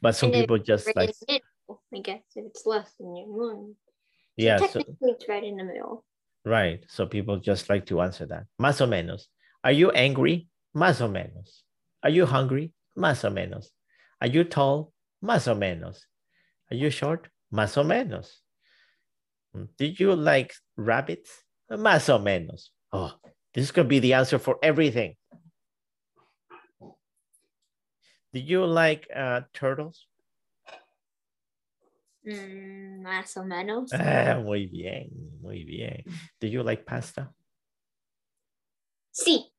But 0.00 0.14
some 0.16 0.32
And 0.32 0.40
people 0.42 0.58
just 0.58 0.86
Right 0.86 0.96
like, 0.96 1.08
in 1.10 1.14
the 1.20 1.32
middle, 1.68 1.82
I 1.94 1.98
guess 2.00 2.22
if 2.36 2.44
it's 2.46 2.66
less 2.66 2.92
than 2.98 3.16
your 3.16 3.26
one. 3.28 3.74
yeah, 4.36 4.58
so, 4.58 4.66
Technically, 4.66 5.10
it's 5.12 5.28
right 5.28 5.44
in 5.44 5.56
the 5.56 5.64
middle. 5.64 6.04
right. 6.44 6.84
So 6.88 7.06
people 7.06 7.38
just 7.38 7.68
like 7.68 7.86
to 7.86 8.00
answer 8.00 8.26
that. 8.26 8.44
Más 8.60 8.80
o 8.80 8.86
menos. 8.86 9.28
Are 9.64 9.72
you 9.72 9.90
angry? 9.92 10.48
Más 10.74 11.00
o 11.00 11.08
menos. 11.08 11.62
Are 12.02 12.10
you 12.10 12.26
hungry? 12.26 12.72
Más 12.96 13.24
o 13.24 13.30
menos. 13.30 13.70
Are 14.20 14.28
you 14.28 14.44
tall? 14.44 14.92
Más 15.22 15.46
o 15.48 15.54
menos. 15.54 16.00
Are 16.72 16.74
you 16.74 16.88
short? 16.88 17.28
Más 17.52 17.76
o 17.76 17.84
menos. 17.84 18.40
Did 19.76 20.00
you 20.00 20.16
like 20.16 20.54
rabbits? 20.74 21.44
Más 21.70 22.08
o 22.08 22.18
menos. 22.18 22.70
Oh, 22.90 23.12
this 23.52 23.70
could 23.70 23.88
be 23.88 23.98
the 23.98 24.14
answer 24.14 24.38
for 24.38 24.56
everything. 24.62 25.16
Did 28.32 28.48
you 28.48 28.64
like 28.64 29.06
uh, 29.14 29.42
turtles? 29.52 30.06
Mm, 32.26 33.02
más 33.02 33.36
o 33.36 33.44
menos. 33.44 33.92
Ah, 33.92 34.40
muy 34.42 34.64
bien, 34.64 35.10
muy 35.42 35.64
bien. 35.64 36.04
Do 36.40 36.46
you 36.46 36.62
like 36.62 36.86
pasta? 36.86 37.28
Sí. 39.12 39.51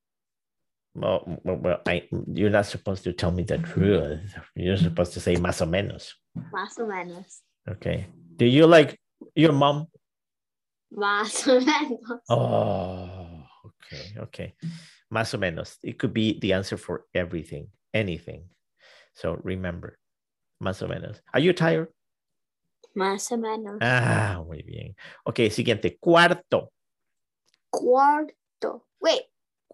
Well, 0.96 1.40
well, 1.44 1.82
I, 1.88 2.08
you're 2.28 2.52
not 2.52 2.68
supposed 2.68 3.04
to 3.06 3.14
tell 3.14 3.32
me 3.32 3.44
the 3.44 3.58
truth. 3.58 4.20
You're 4.56 4.78
supposed 4.78 5.14
to 5.14 5.20
say 5.20 5.36
más 5.36 5.62
o 5.62 5.66
menos. 5.66 6.14
Más 6.54 6.78
o 6.78 6.86
menos. 6.86 7.42
Okay. 7.68 8.06
Do 8.36 8.46
you 8.46 8.68
like 8.68 9.00
your 9.36 9.54
mom? 9.54 9.88
Más 10.96 11.48
o 11.48 11.60
menos. 11.60 12.20
Oh, 12.30 13.44
okay, 13.66 14.14
okay. 14.20 14.54
Más 15.12 15.34
o 15.34 15.40
menos. 15.40 15.78
It 15.82 15.98
could 15.98 16.14
be 16.14 16.40
the 16.40 16.54
answer 16.54 16.78
for 16.78 17.06
everything, 17.14 17.70
anything. 17.94 18.50
So 19.16 19.40
remember, 19.44 19.98
más 20.62 20.84
o 20.84 20.88
menos. 20.88 21.22
Are 21.34 21.40
you 21.40 21.54
tired? 21.54 21.88
Más 22.96 23.32
o 23.32 23.38
menos. 23.38 23.80
Ah, 23.82 24.44
muy 24.46 24.62
bien. 24.62 24.96
Okay, 25.26 25.50
siguiente. 25.50 25.98
Cuarto. 26.00 26.72
Cuarto. 27.72 28.86
Wait, 29.02 29.24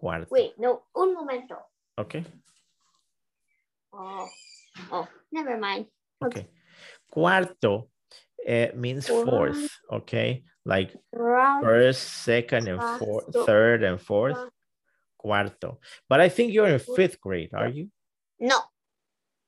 Cuarto. 0.00 0.28
wait, 0.30 0.54
no, 0.58 0.82
un 0.94 1.12
momento. 1.14 1.56
Okay, 1.98 2.24
Oh, 3.92 4.28
oh, 4.92 5.08
never 5.32 5.58
mind. 5.58 5.86
okay. 6.24 6.46
Cuarto 7.12 7.88
eh, 8.46 8.70
means 8.74 9.06
fourth, 9.06 9.68
okay? 9.92 10.44
Like 10.64 10.94
first, 11.62 12.02
second, 12.24 12.68
and 12.68 12.80
fourth, 12.98 13.34
third, 13.46 13.82
and 13.82 14.00
fourth. 14.00 14.38
Cuarto. 15.22 15.78
But 16.08 16.20
I 16.20 16.28
think 16.30 16.52
you're 16.54 16.68
in 16.68 16.78
fifth 16.78 17.20
grade, 17.20 17.50
are 17.52 17.68
you? 17.68 17.90
No, 18.38 18.56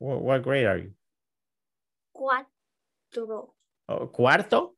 Wha- 0.01 0.19
What 0.19 0.43
grade 0.43 0.67
are 0.67 0.77
you? 0.79 0.93
cuatro. 2.15 3.55
Oh, 3.89 4.07
cuarto? 4.09 4.75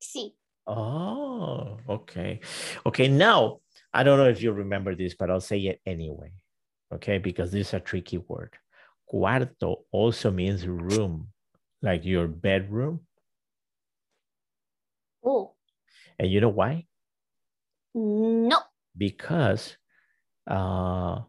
Sí. 0.00 0.34
Oh, 0.66 1.78
okay. 1.88 2.40
Okay, 2.86 3.08
now, 3.08 3.60
I 3.92 4.02
don't 4.02 4.18
know 4.18 4.28
if 4.28 4.42
you 4.42 4.52
remember 4.52 4.94
this, 4.94 5.14
but 5.14 5.30
I'll 5.30 5.40
say 5.40 5.58
it 5.58 5.80
anyway. 5.84 6.32
Okay, 6.94 7.18
because 7.18 7.50
this 7.50 7.68
is 7.68 7.74
a 7.74 7.80
tricky 7.80 8.18
word. 8.18 8.54
Cuarto 9.12 9.84
also 9.90 10.30
means 10.30 10.66
room, 10.66 11.28
like 11.82 12.04
your 12.04 12.28
bedroom. 12.28 13.00
Oh, 15.24 15.54
And 16.18 16.30
you 16.30 16.40
know 16.40 16.48
why? 16.48 16.86
no. 17.94 18.58
Because 18.96 19.76
uh, 20.46 21.20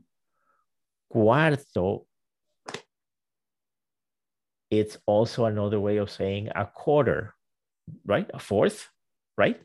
cuarto, 1.13 2.05
it's 4.69 4.97
also 5.05 5.45
another 5.45 5.79
way 5.79 5.97
of 5.97 6.09
saying 6.09 6.49
a 6.55 6.65
quarter, 6.65 7.33
right? 8.05 8.29
A 8.33 8.39
fourth, 8.39 8.89
right? 9.37 9.59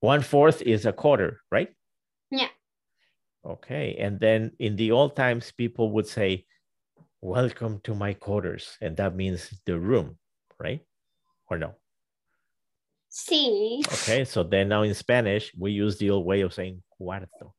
One 0.00 0.22
fourth 0.22 0.62
is 0.62 0.86
a 0.86 0.92
quarter, 0.92 1.40
right? 1.50 1.70
Yeah. 2.30 2.48
Okay. 3.44 3.96
And 3.98 4.20
then 4.20 4.52
in 4.58 4.76
the 4.76 4.92
old 4.92 5.16
times, 5.16 5.52
people 5.52 5.92
would 5.92 6.06
say, 6.06 6.44
Welcome 7.20 7.80
to 7.84 7.94
my 7.94 8.12
quarters. 8.12 8.76
And 8.82 8.98
that 8.98 9.16
means 9.16 9.48
the 9.64 9.78
room, 9.78 10.18
right? 10.58 10.82
Or 11.48 11.56
no? 11.56 11.74
Sí. 13.08 13.80
Okay. 13.86 14.26
So 14.26 14.42
then 14.42 14.68
now 14.68 14.82
in 14.82 14.92
Spanish, 14.92 15.50
we 15.58 15.72
use 15.72 15.96
the 15.96 16.10
old 16.10 16.26
way 16.26 16.42
of 16.42 16.52
saying 16.52 16.82
cuarto. 17.00 17.54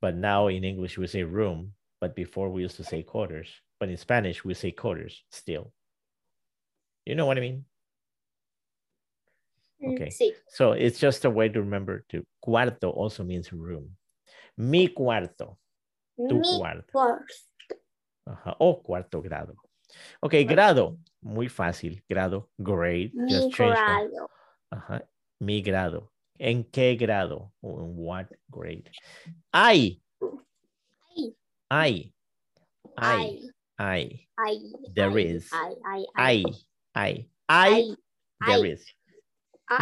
But 0.00 0.14
now 0.14 0.46
in 0.46 0.62
English, 0.62 0.96
we 0.96 1.08
say 1.08 1.24
room. 1.24 1.72
But 2.00 2.14
before 2.14 2.50
we 2.50 2.62
used 2.62 2.76
to 2.76 2.84
say 2.84 3.02
quarters. 3.02 3.48
But 3.80 3.88
in 3.88 3.96
Spanish, 3.96 4.44
we 4.44 4.54
say 4.54 4.70
quarters 4.70 5.24
still. 5.32 5.72
You 7.04 7.16
know 7.16 7.26
what 7.26 7.38
I 7.38 7.40
mean? 7.40 7.64
Mm, 9.80 9.94
Okay. 9.94 10.10
Sí. 10.10 10.32
So 10.48 10.72
it's 10.72 10.98
just 10.98 11.24
a 11.24 11.30
way 11.30 11.48
to 11.48 11.60
remember 11.60 12.04
to 12.08 12.24
cuarto 12.44 12.90
also 12.90 13.24
means 13.24 13.52
room. 13.52 13.96
Mi 14.56 14.88
cuarto, 14.88 15.56
tu 16.28 16.38
Mi 16.38 16.58
cuarto. 16.58 16.92
cuarto. 16.92 17.24
Ajá, 18.26 18.56
O 18.60 18.82
cuarto 18.82 19.22
grado. 19.22 19.54
Ok, 20.20 20.34
grado. 20.46 20.98
Muy 21.22 21.48
fácil. 21.48 22.02
Grado, 22.08 22.48
grade. 22.58 23.10
Mi 23.14 23.32
Just 23.32 23.50
change 23.52 23.70
one. 23.70 24.08
grado. 24.10 24.30
Ajá. 24.70 25.02
Mi 25.40 25.62
grado. 25.62 26.10
¿En 26.38 26.64
qué 26.64 26.94
grado? 26.96 27.52
In 27.62 27.96
what 27.96 28.26
grade? 28.50 28.90
Hay. 29.52 30.02
Ay, 31.70 32.14
Hay. 32.96 32.96
ay, 32.96 33.50
Hay. 33.78 34.28
ay. 34.38 34.72
There 34.94 35.10
ay, 35.18 35.24
is. 35.36 35.50
Ay, 35.52 35.74
ay, 35.84 36.06
Hay. 36.16 36.44
Hay. 36.94 37.30
Hay. 37.48 37.96
There 38.46 38.64
ay, 38.64 38.72
is. 38.72 38.84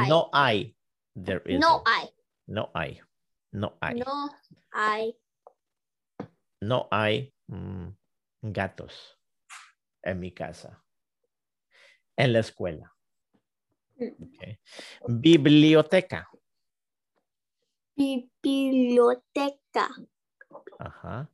No 0.08 0.30
hay. 0.32 0.76
There 1.14 1.42
is. 1.46 1.60
No 1.60 1.82
hay. 1.86 2.10
No 2.46 2.70
hay. 2.74 3.00
No 3.52 3.78
hay. 3.80 3.94
No 3.94 4.30
hay. 4.72 5.18
No 6.60 6.88
hay 6.90 7.32
mm, 7.46 7.88
gatos 8.42 9.18
en 10.02 10.20
mi 10.20 10.32
casa. 10.32 10.82
En 12.16 12.32
la 12.32 12.40
escuela. 12.40 12.92
Mm. 13.96 14.24
Okay. 14.24 14.58
Biblioteca. 15.08 16.28
Biblioteca. 17.96 19.88
Ajá. 20.78 21.30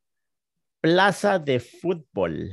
Plaza 0.80 1.38
de 1.38 1.60
fútbol. 1.60 2.50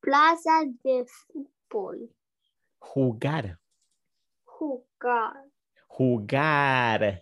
Plaza 0.00 0.64
de 0.84 1.06
fútbol. 1.06 2.14
Jugar. 2.78 3.58
Jugar. 4.58 5.34
Jugar. 5.88 7.20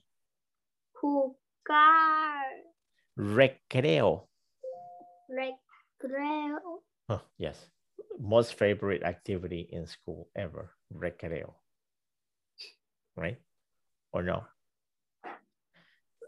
Jugar. 0.93 2.47
Recreo. 3.19 4.29
Recreo. 5.29 6.83
Oh, 7.09 7.21
yes. 7.39 7.59
Most 8.19 8.55
favorite 8.55 9.03
activity 9.03 9.69
in 9.71 9.87
school 9.87 10.29
ever. 10.37 10.71
Recreo. 10.93 11.55
Right? 13.17 13.39
Or 14.13 14.23
no? 14.23 14.45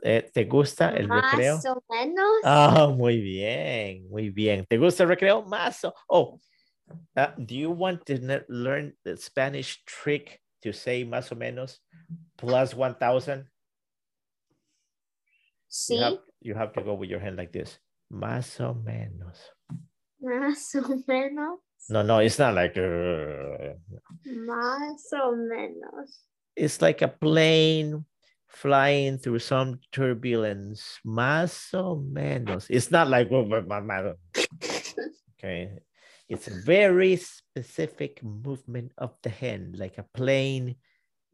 Eh, 0.05 0.23
¿Te 0.33 0.45
gusta 0.45 0.91
el 0.91 1.09
recreo? 1.09 1.57
Más 1.57 1.67
o 1.67 1.83
menos. 1.91 2.41
Ah, 2.45 2.89
muy 2.97 3.21
bien, 3.21 4.09
muy 4.11 4.31
bien. 4.31 4.67
¿Te 4.69 4.77
gusta 4.77 5.05
el 5.05 5.09
recreo? 5.09 5.43
Más. 5.43 5.85
o- 5.85 5.95
Oh, 6.09 6.39
uh, 7.17 7.27
do 7.39 7.55
you 7.55 7.71
want 7.71 8.05
to 8.07 8.45
learn 8.49 8.93
the 9.05 9.17
Spanish 9.17 9.83
trick 9.85 10.41
to 10.67 10.73
say 10.73 11.05
más 11.05 11.31
o 11.33 11.37
menos 11.37 11.81
plus 12.37 12.75
1000? 12.75 13.49
sí. 15.69 15.95
You 15.97 16.03
have, 16.03 16.19
you 16.41 16.55
have 16.55 16.73
to 16.75 16.83
go 16.83 16.95
with 16.95 17.11
your 17.11 17.21
hand 17.21 17.37
like 17.37 17.53
this. 17.53 17.79
Más 18.13 18.61
o 18.61 18.75
menos. 18.75 19.39
Más 20.23 20.75
o 20.77 21.03
menos. 21.07 21.59
No, 21.89 22.03
no, 22.03 22.19
it's 22.19 22.39
not 22.39 22.55
like, 22.55 22.77
uh, 22.77 23.75
Más 24.27 25.13
o 25.13 25.37
menos. 25.37 26.25
it's 26.57 26.81
like 26.83 27.03
a 27.03 27.09
plane 27.09 28.05
flying 28.49 29.19
through 29.19 29.39
some 29.41 29.79
turbulence. 29.93 30.99
Más 31.05 31.73
o 31.75 31.97
menos. 31.97 32.67
It's 32.71 32.91
not 32.91 33.09
like, 33.09 33.29
"Oh, 33.31 33.45
ma- 33.45 33.61
ma- 33.61 33.81
ma-" 33.81 34.13
okay. 35.39 35.79
It's 36.29 36.49
a 36.49 36.55
very 36.55 37.17
specific 37.17 38.23
movement 38.23 38.93
of 38.99 39.15
the 39.23 39.31
hand, 39.31 39.79
like 39.79 39.99
a 39.99 40.05
plane 40.15 40.77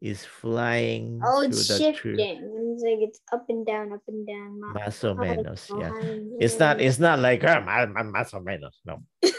is 0.01 0.23
flying 0.25 1.21
Oh, 1.23 1.41
it's 1.41 1.67
the 1.67 1.77
shifting. 1.77 2.19
It's 2.19 2.83
like 2.83 2.99
it's 3.01 3.19
up 3.31 3.45
and 3.49 3.65
down, 3.65 3.93
up 3.93 4.01
and 4.07 4.27
down. 4.27 4.59
ma- 4.59 4.73
Más 4.73 5.03
o 5.03 5.15
menos, 5.15 5.69
yeah. 5.79 5.91
It's 6.39 6.59
not, 6.59 6.81
it's 6.81 6.99
not 6.99 7.19
like 7.19 7.43
"Ah, 7.43 7.61
ma- 7.61 7.85
ma- 7.87 8.03
más 8.11 8.33
o 8.33 8.39
menos, 8.39 8.73
no. 8.85 9.01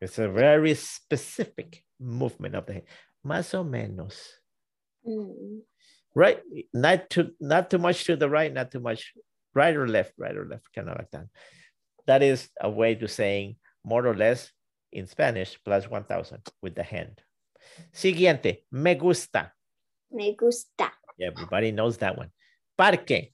It's 0.00 0.18
a 0.18 0.28
very 0.28 0.74
specific 0.74 1.84
movement 2.00 2.56
of 2.56 2.66
the 2.66 2.72
hand. 2.72 2.86
Más 3.24 3.54
o 3.54 3.62
menos. 3.62 4.18
Mm. 5.06 5.60
Right, 6.14 6.40
not 6.74 7.08
too, 7.08 7.30
not 7.38 7.70
too 7.70 7.78
much 7.78 8.04
to 8.04 8.16
the 8.16 8.28
right, 8.28 8.52
not 8.52 8.72
too 8.72 8.80
much 8.80 9.12
right 9.54 9.76
or 9.76 9.86
left, 9.86 10.12
right 10.18 10.36
or 10.36 10.44
left, 10.44 10.66
kind 10.74 10.88
of 10.88 10.98
like 10.98 11.10
that. 11.12 11.26
That 12.06 12.22
is 12.22 12.48
a 12.60 12.68
way 12.68 12.96
to 12.96 13.06
saying 13.06 13.56
more 13.84 14.06
or 14.06 14.16
less 14.16 14.52
in 14.92 15.06
Spanish 15.06 15.58
plus 15.64 15.88
1000 15.88 16.40
with 16.60 16.74
the 16.74 16.82
hand. 16.82 17.20
Siguiente, 17.92 18.64
me 18.70 18.94
gusta. 18.94 19.54
Me 20.10 20.34
gusta. 20.36 20.92
Everybody 21.18 21.72
knows 21.72 21.98
that 21.98 22.16
one. 22.16 22.30
Parque. 22.76 23.32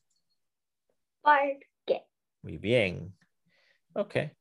Parque. 1.23 2.07
Muy 2.43 2.59
bien. 2.59 3.13
Okay. 3.97 4.33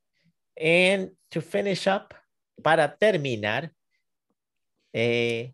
And 0.60 1.12
to 1.32 1.42
finish 1.42 1.88
up, 1.88 2.14
para 2.64 2.96
terminar, 3.00 3.72
eh, 4.94 5.54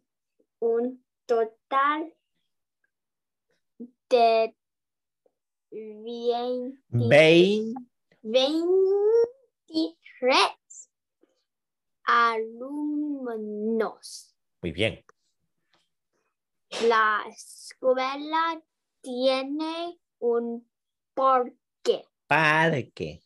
un 0.59 1.03
total 1.25 2.13
de 4.09 4.55
20 5.71 6.79
Vein. 6.89 7.73
23 8.21 10.89
alumnos. 12.97 14.35
Muy 14.61 14.71
bien. 14.71 15.03
La 16.83 17.23
escuela 17.29 18.61
tiene 19.01 19.99
un 20.19 20.67
parque. 21.13 22.05
Parque. 22.27 23.21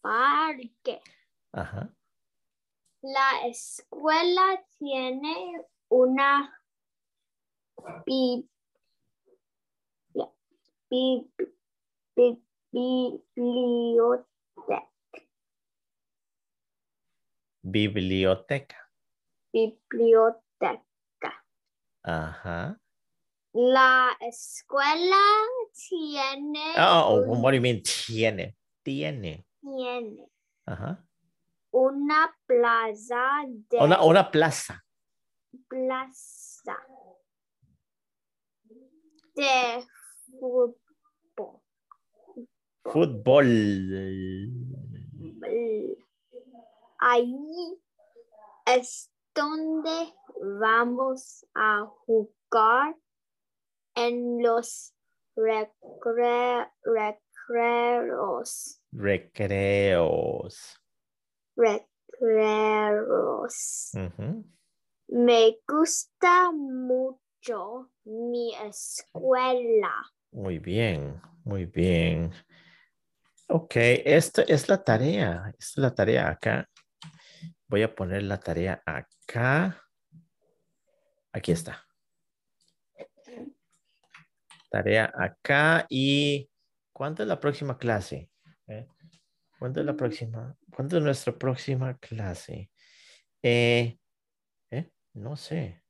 Parque. 0.00 1.00
Ajá. 1.52 1.92
La 3.02 3.46
escuela 3.46 4.64
tiene 4.78 5.64
una 5.88 6.52
biblioteca. 14.08 14.88
Biblioteca. 17.62 18.76
Biblioteca. 19.52 20.84
Ajá. 22.02 22.80
La 23.52 24.16
escuela 24.20 25.16
tiene, 25.72 26.74
Oh, 26.76 27.04
oh, 27.08 27.32
un- 27.32 27.42
what 27.42 27.50
do 27.52 27.56
you 27.56 27.62
mean 27.62 27.82
tiene? 27.82 28.56
Tiene. 28.82 29.44
tiene 29.60 30.28
Ajá. 30.66 31.07
Una 31.70 32.34
plaza 32.46 33.44
de 33.46 33.78
Una, 33.78 34.02
una 34.04 34.30
plaza. 34.30 34.84
plaza 35.68 36.76
de 39.34 39.86
fútbol. 40.40 41.60
Fútbol. 42.84 43.46
Ahí 46.98 47.80
es 48.66 49.10
donde 49.34 50.14
vamos 50.58 51.46
a 51.54 51.86
jugar 51.86 52.96
en 53.94 54.42
los 54.42 54.94
recre 55.36 56.72
recreos. 56.82 58.80
Recreos. 58.92 60.80
Ujú. 63.94 64.44
Me 65.08 65.58
gusta 65.66 66.52
mucho 66.52 67.90
mi 68.04 68.54
escuela. 68.54 69.92
Muy 70.30 70.58
bien, 70.58 71.20
muy 71.44 71.64
bien. 71.66 72.32
Ok, 73.48 73.72
esta 73.76 74.42
es 74.42 74.68
la 74.68 74.84
tarea. 74.84 75.54
Esta 75.58 75.72
es 75.72 75.78
la 75.78 75.94
tarea 75.94 76.28
acá. 76.28 76.68
Voy 77.66 77.82
a 77.82 77.94
poner 77.94 78.22
la 78.22 78.38
tarea 78.38 78.82
acá. 78.84 79.82
Aquí 81.32 81.52
está. 81.52 81.84
Tarea 84.70 85.10
acá 85.18 85.86
y 85.88 86.50
¿cuándo 86.92 87.22
es 87.22 87.28
la 87.28 87.40
próxima 87.40 87.78
clase? 87.78 88.30
¿Cuándo 89.58 89.80
es 89.80 89.86
la 89.86 89.96
próxima? 89.96 90.56
¿Cuándo 90.70 90.98
es 90.98 91.02
nuestra 91.02 91.32
próxima 91.36 91.98
clase? 91.98 92.70
Eh, 93.42 93.98
eh, 94.70 94.90
no 95.14 95.36
sé. 95.36 95.82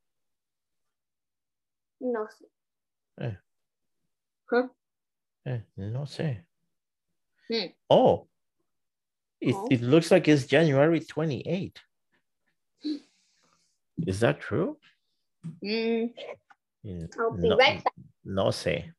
No 1.99 2.27
sé. 2.27 2.45
Eh, 3.17 3.37
Huh? 4.49 4.71
eh, 5.45 5.65
no 5.75 6.05
sé. 6.07 6.45
Hmm. 7.47 7.73
Oh, 7.89 8.27
it, 9.39 9.55
Oh. 9.55 9.67
it 9.69 9.81
looks 9.81 10.09
like 10.11 10.27
it's 10.27 10.47
January 10.47 10.99
28. 11.01 11.79
Is 14.07 14.19
that 14.21 14.39
true? 14.39 14.79
Mm, 15.61 16.13
Mm. 16.83 17.09
No 18.23 18.51
sé. 18.51 18.93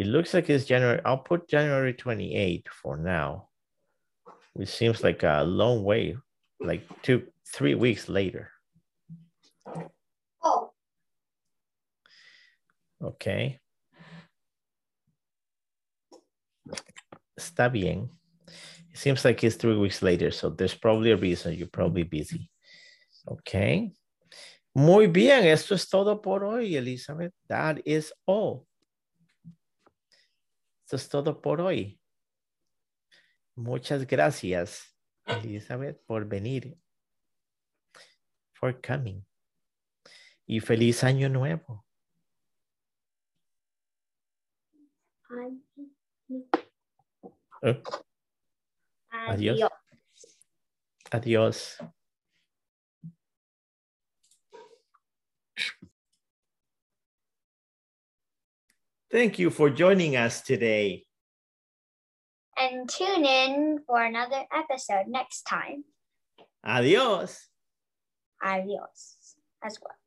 It 0.00 0.06
looks 0.06 0.32
like 0.32 0.48
it's 0.48 0.64
January. 0.64 0.98
I'll 1.04 1.18
put 1.18 1.46
January 1.46 1.92
28 1.92 2.68
for 2.72 2.96
now. 2.96 3.50
Which 4.54 4.70
seems 4.70 5.04
like 5.04 5.22
a 5.24 5.44
long 5.44 5.84
way, 5.84 6.16
like 6.58 6.88
two, 7.02 7.26
three 7.46 7.74
weeks 7.74 8.08
later. 8.08 8.50
Oh, 10.42 10.70
Okay. 13.04 13.60
Está 17.38 17.70
bien. 17.70 18.08
It 18.90 18.96
seems 18.96 19.22
like 19.22 19.44
it's 19.44 19.56
three 19.56 19.76
weeks 19.76 20.00
later, 20.00 20.30
so 20.30 20.48
there's 20.48 20.74
probably 20.74 21.10
a 21.10 21.16
reason 21.18 21.52
you're 21.52 21.68
probably 21.68 22.04
busy. 22.04 22.50
Okay. 23.28 23.92
Muy 24.74 25.08
bien, 25.08 25.44
esto 25.44 25.74
es 25.74 25.86
todo 25.90 26.22
por 26.22 26.40
hoy, 26.46 26.74
Elizabeth. 26.74 27.34
That 27.50 27.82
is 27.84 28.14
all. 28.26 28.66
Esto 30.90 30.96
es 30.96 31.08
todo 31.08 31.40
por 31.40 31.60
hoy. 31.60 32.00
Muchas 33.54 34.04
gracias, 34.08 34.98
Elizabeth, 35.24 36.04
por 36.04 36.26
venir. 36.26 36.76
For 38.54 38.82
coming. 38.82 39.24
Y 40.46 40.58
feliz 40.58 41.04
año 41.04 41.28
nuevo. 41.28 41.86
Eh, 47.62 47.82
Adiós. 49.28 49.60
Adiós. 49.60 49.70
Adiós. 51.12 51.78
Thank 59.10 59.38
you 59.38 59.50
for 59.50 59.70
joining 59.70 60.16
us 60.16 60.40
today. 60.40 61.04
and 62.60 62.88
tune 62.88 63.24
in 63.24 63.80
for 63.86 64.02
another 64.02 64.44
episode 64.52 65.08
next 65.08 65.42
time. 65.42 65.82
Adiós. 66.64 67.38
Adios 68.44 69.34
as 69.64 69.78
well. 69.80 69.99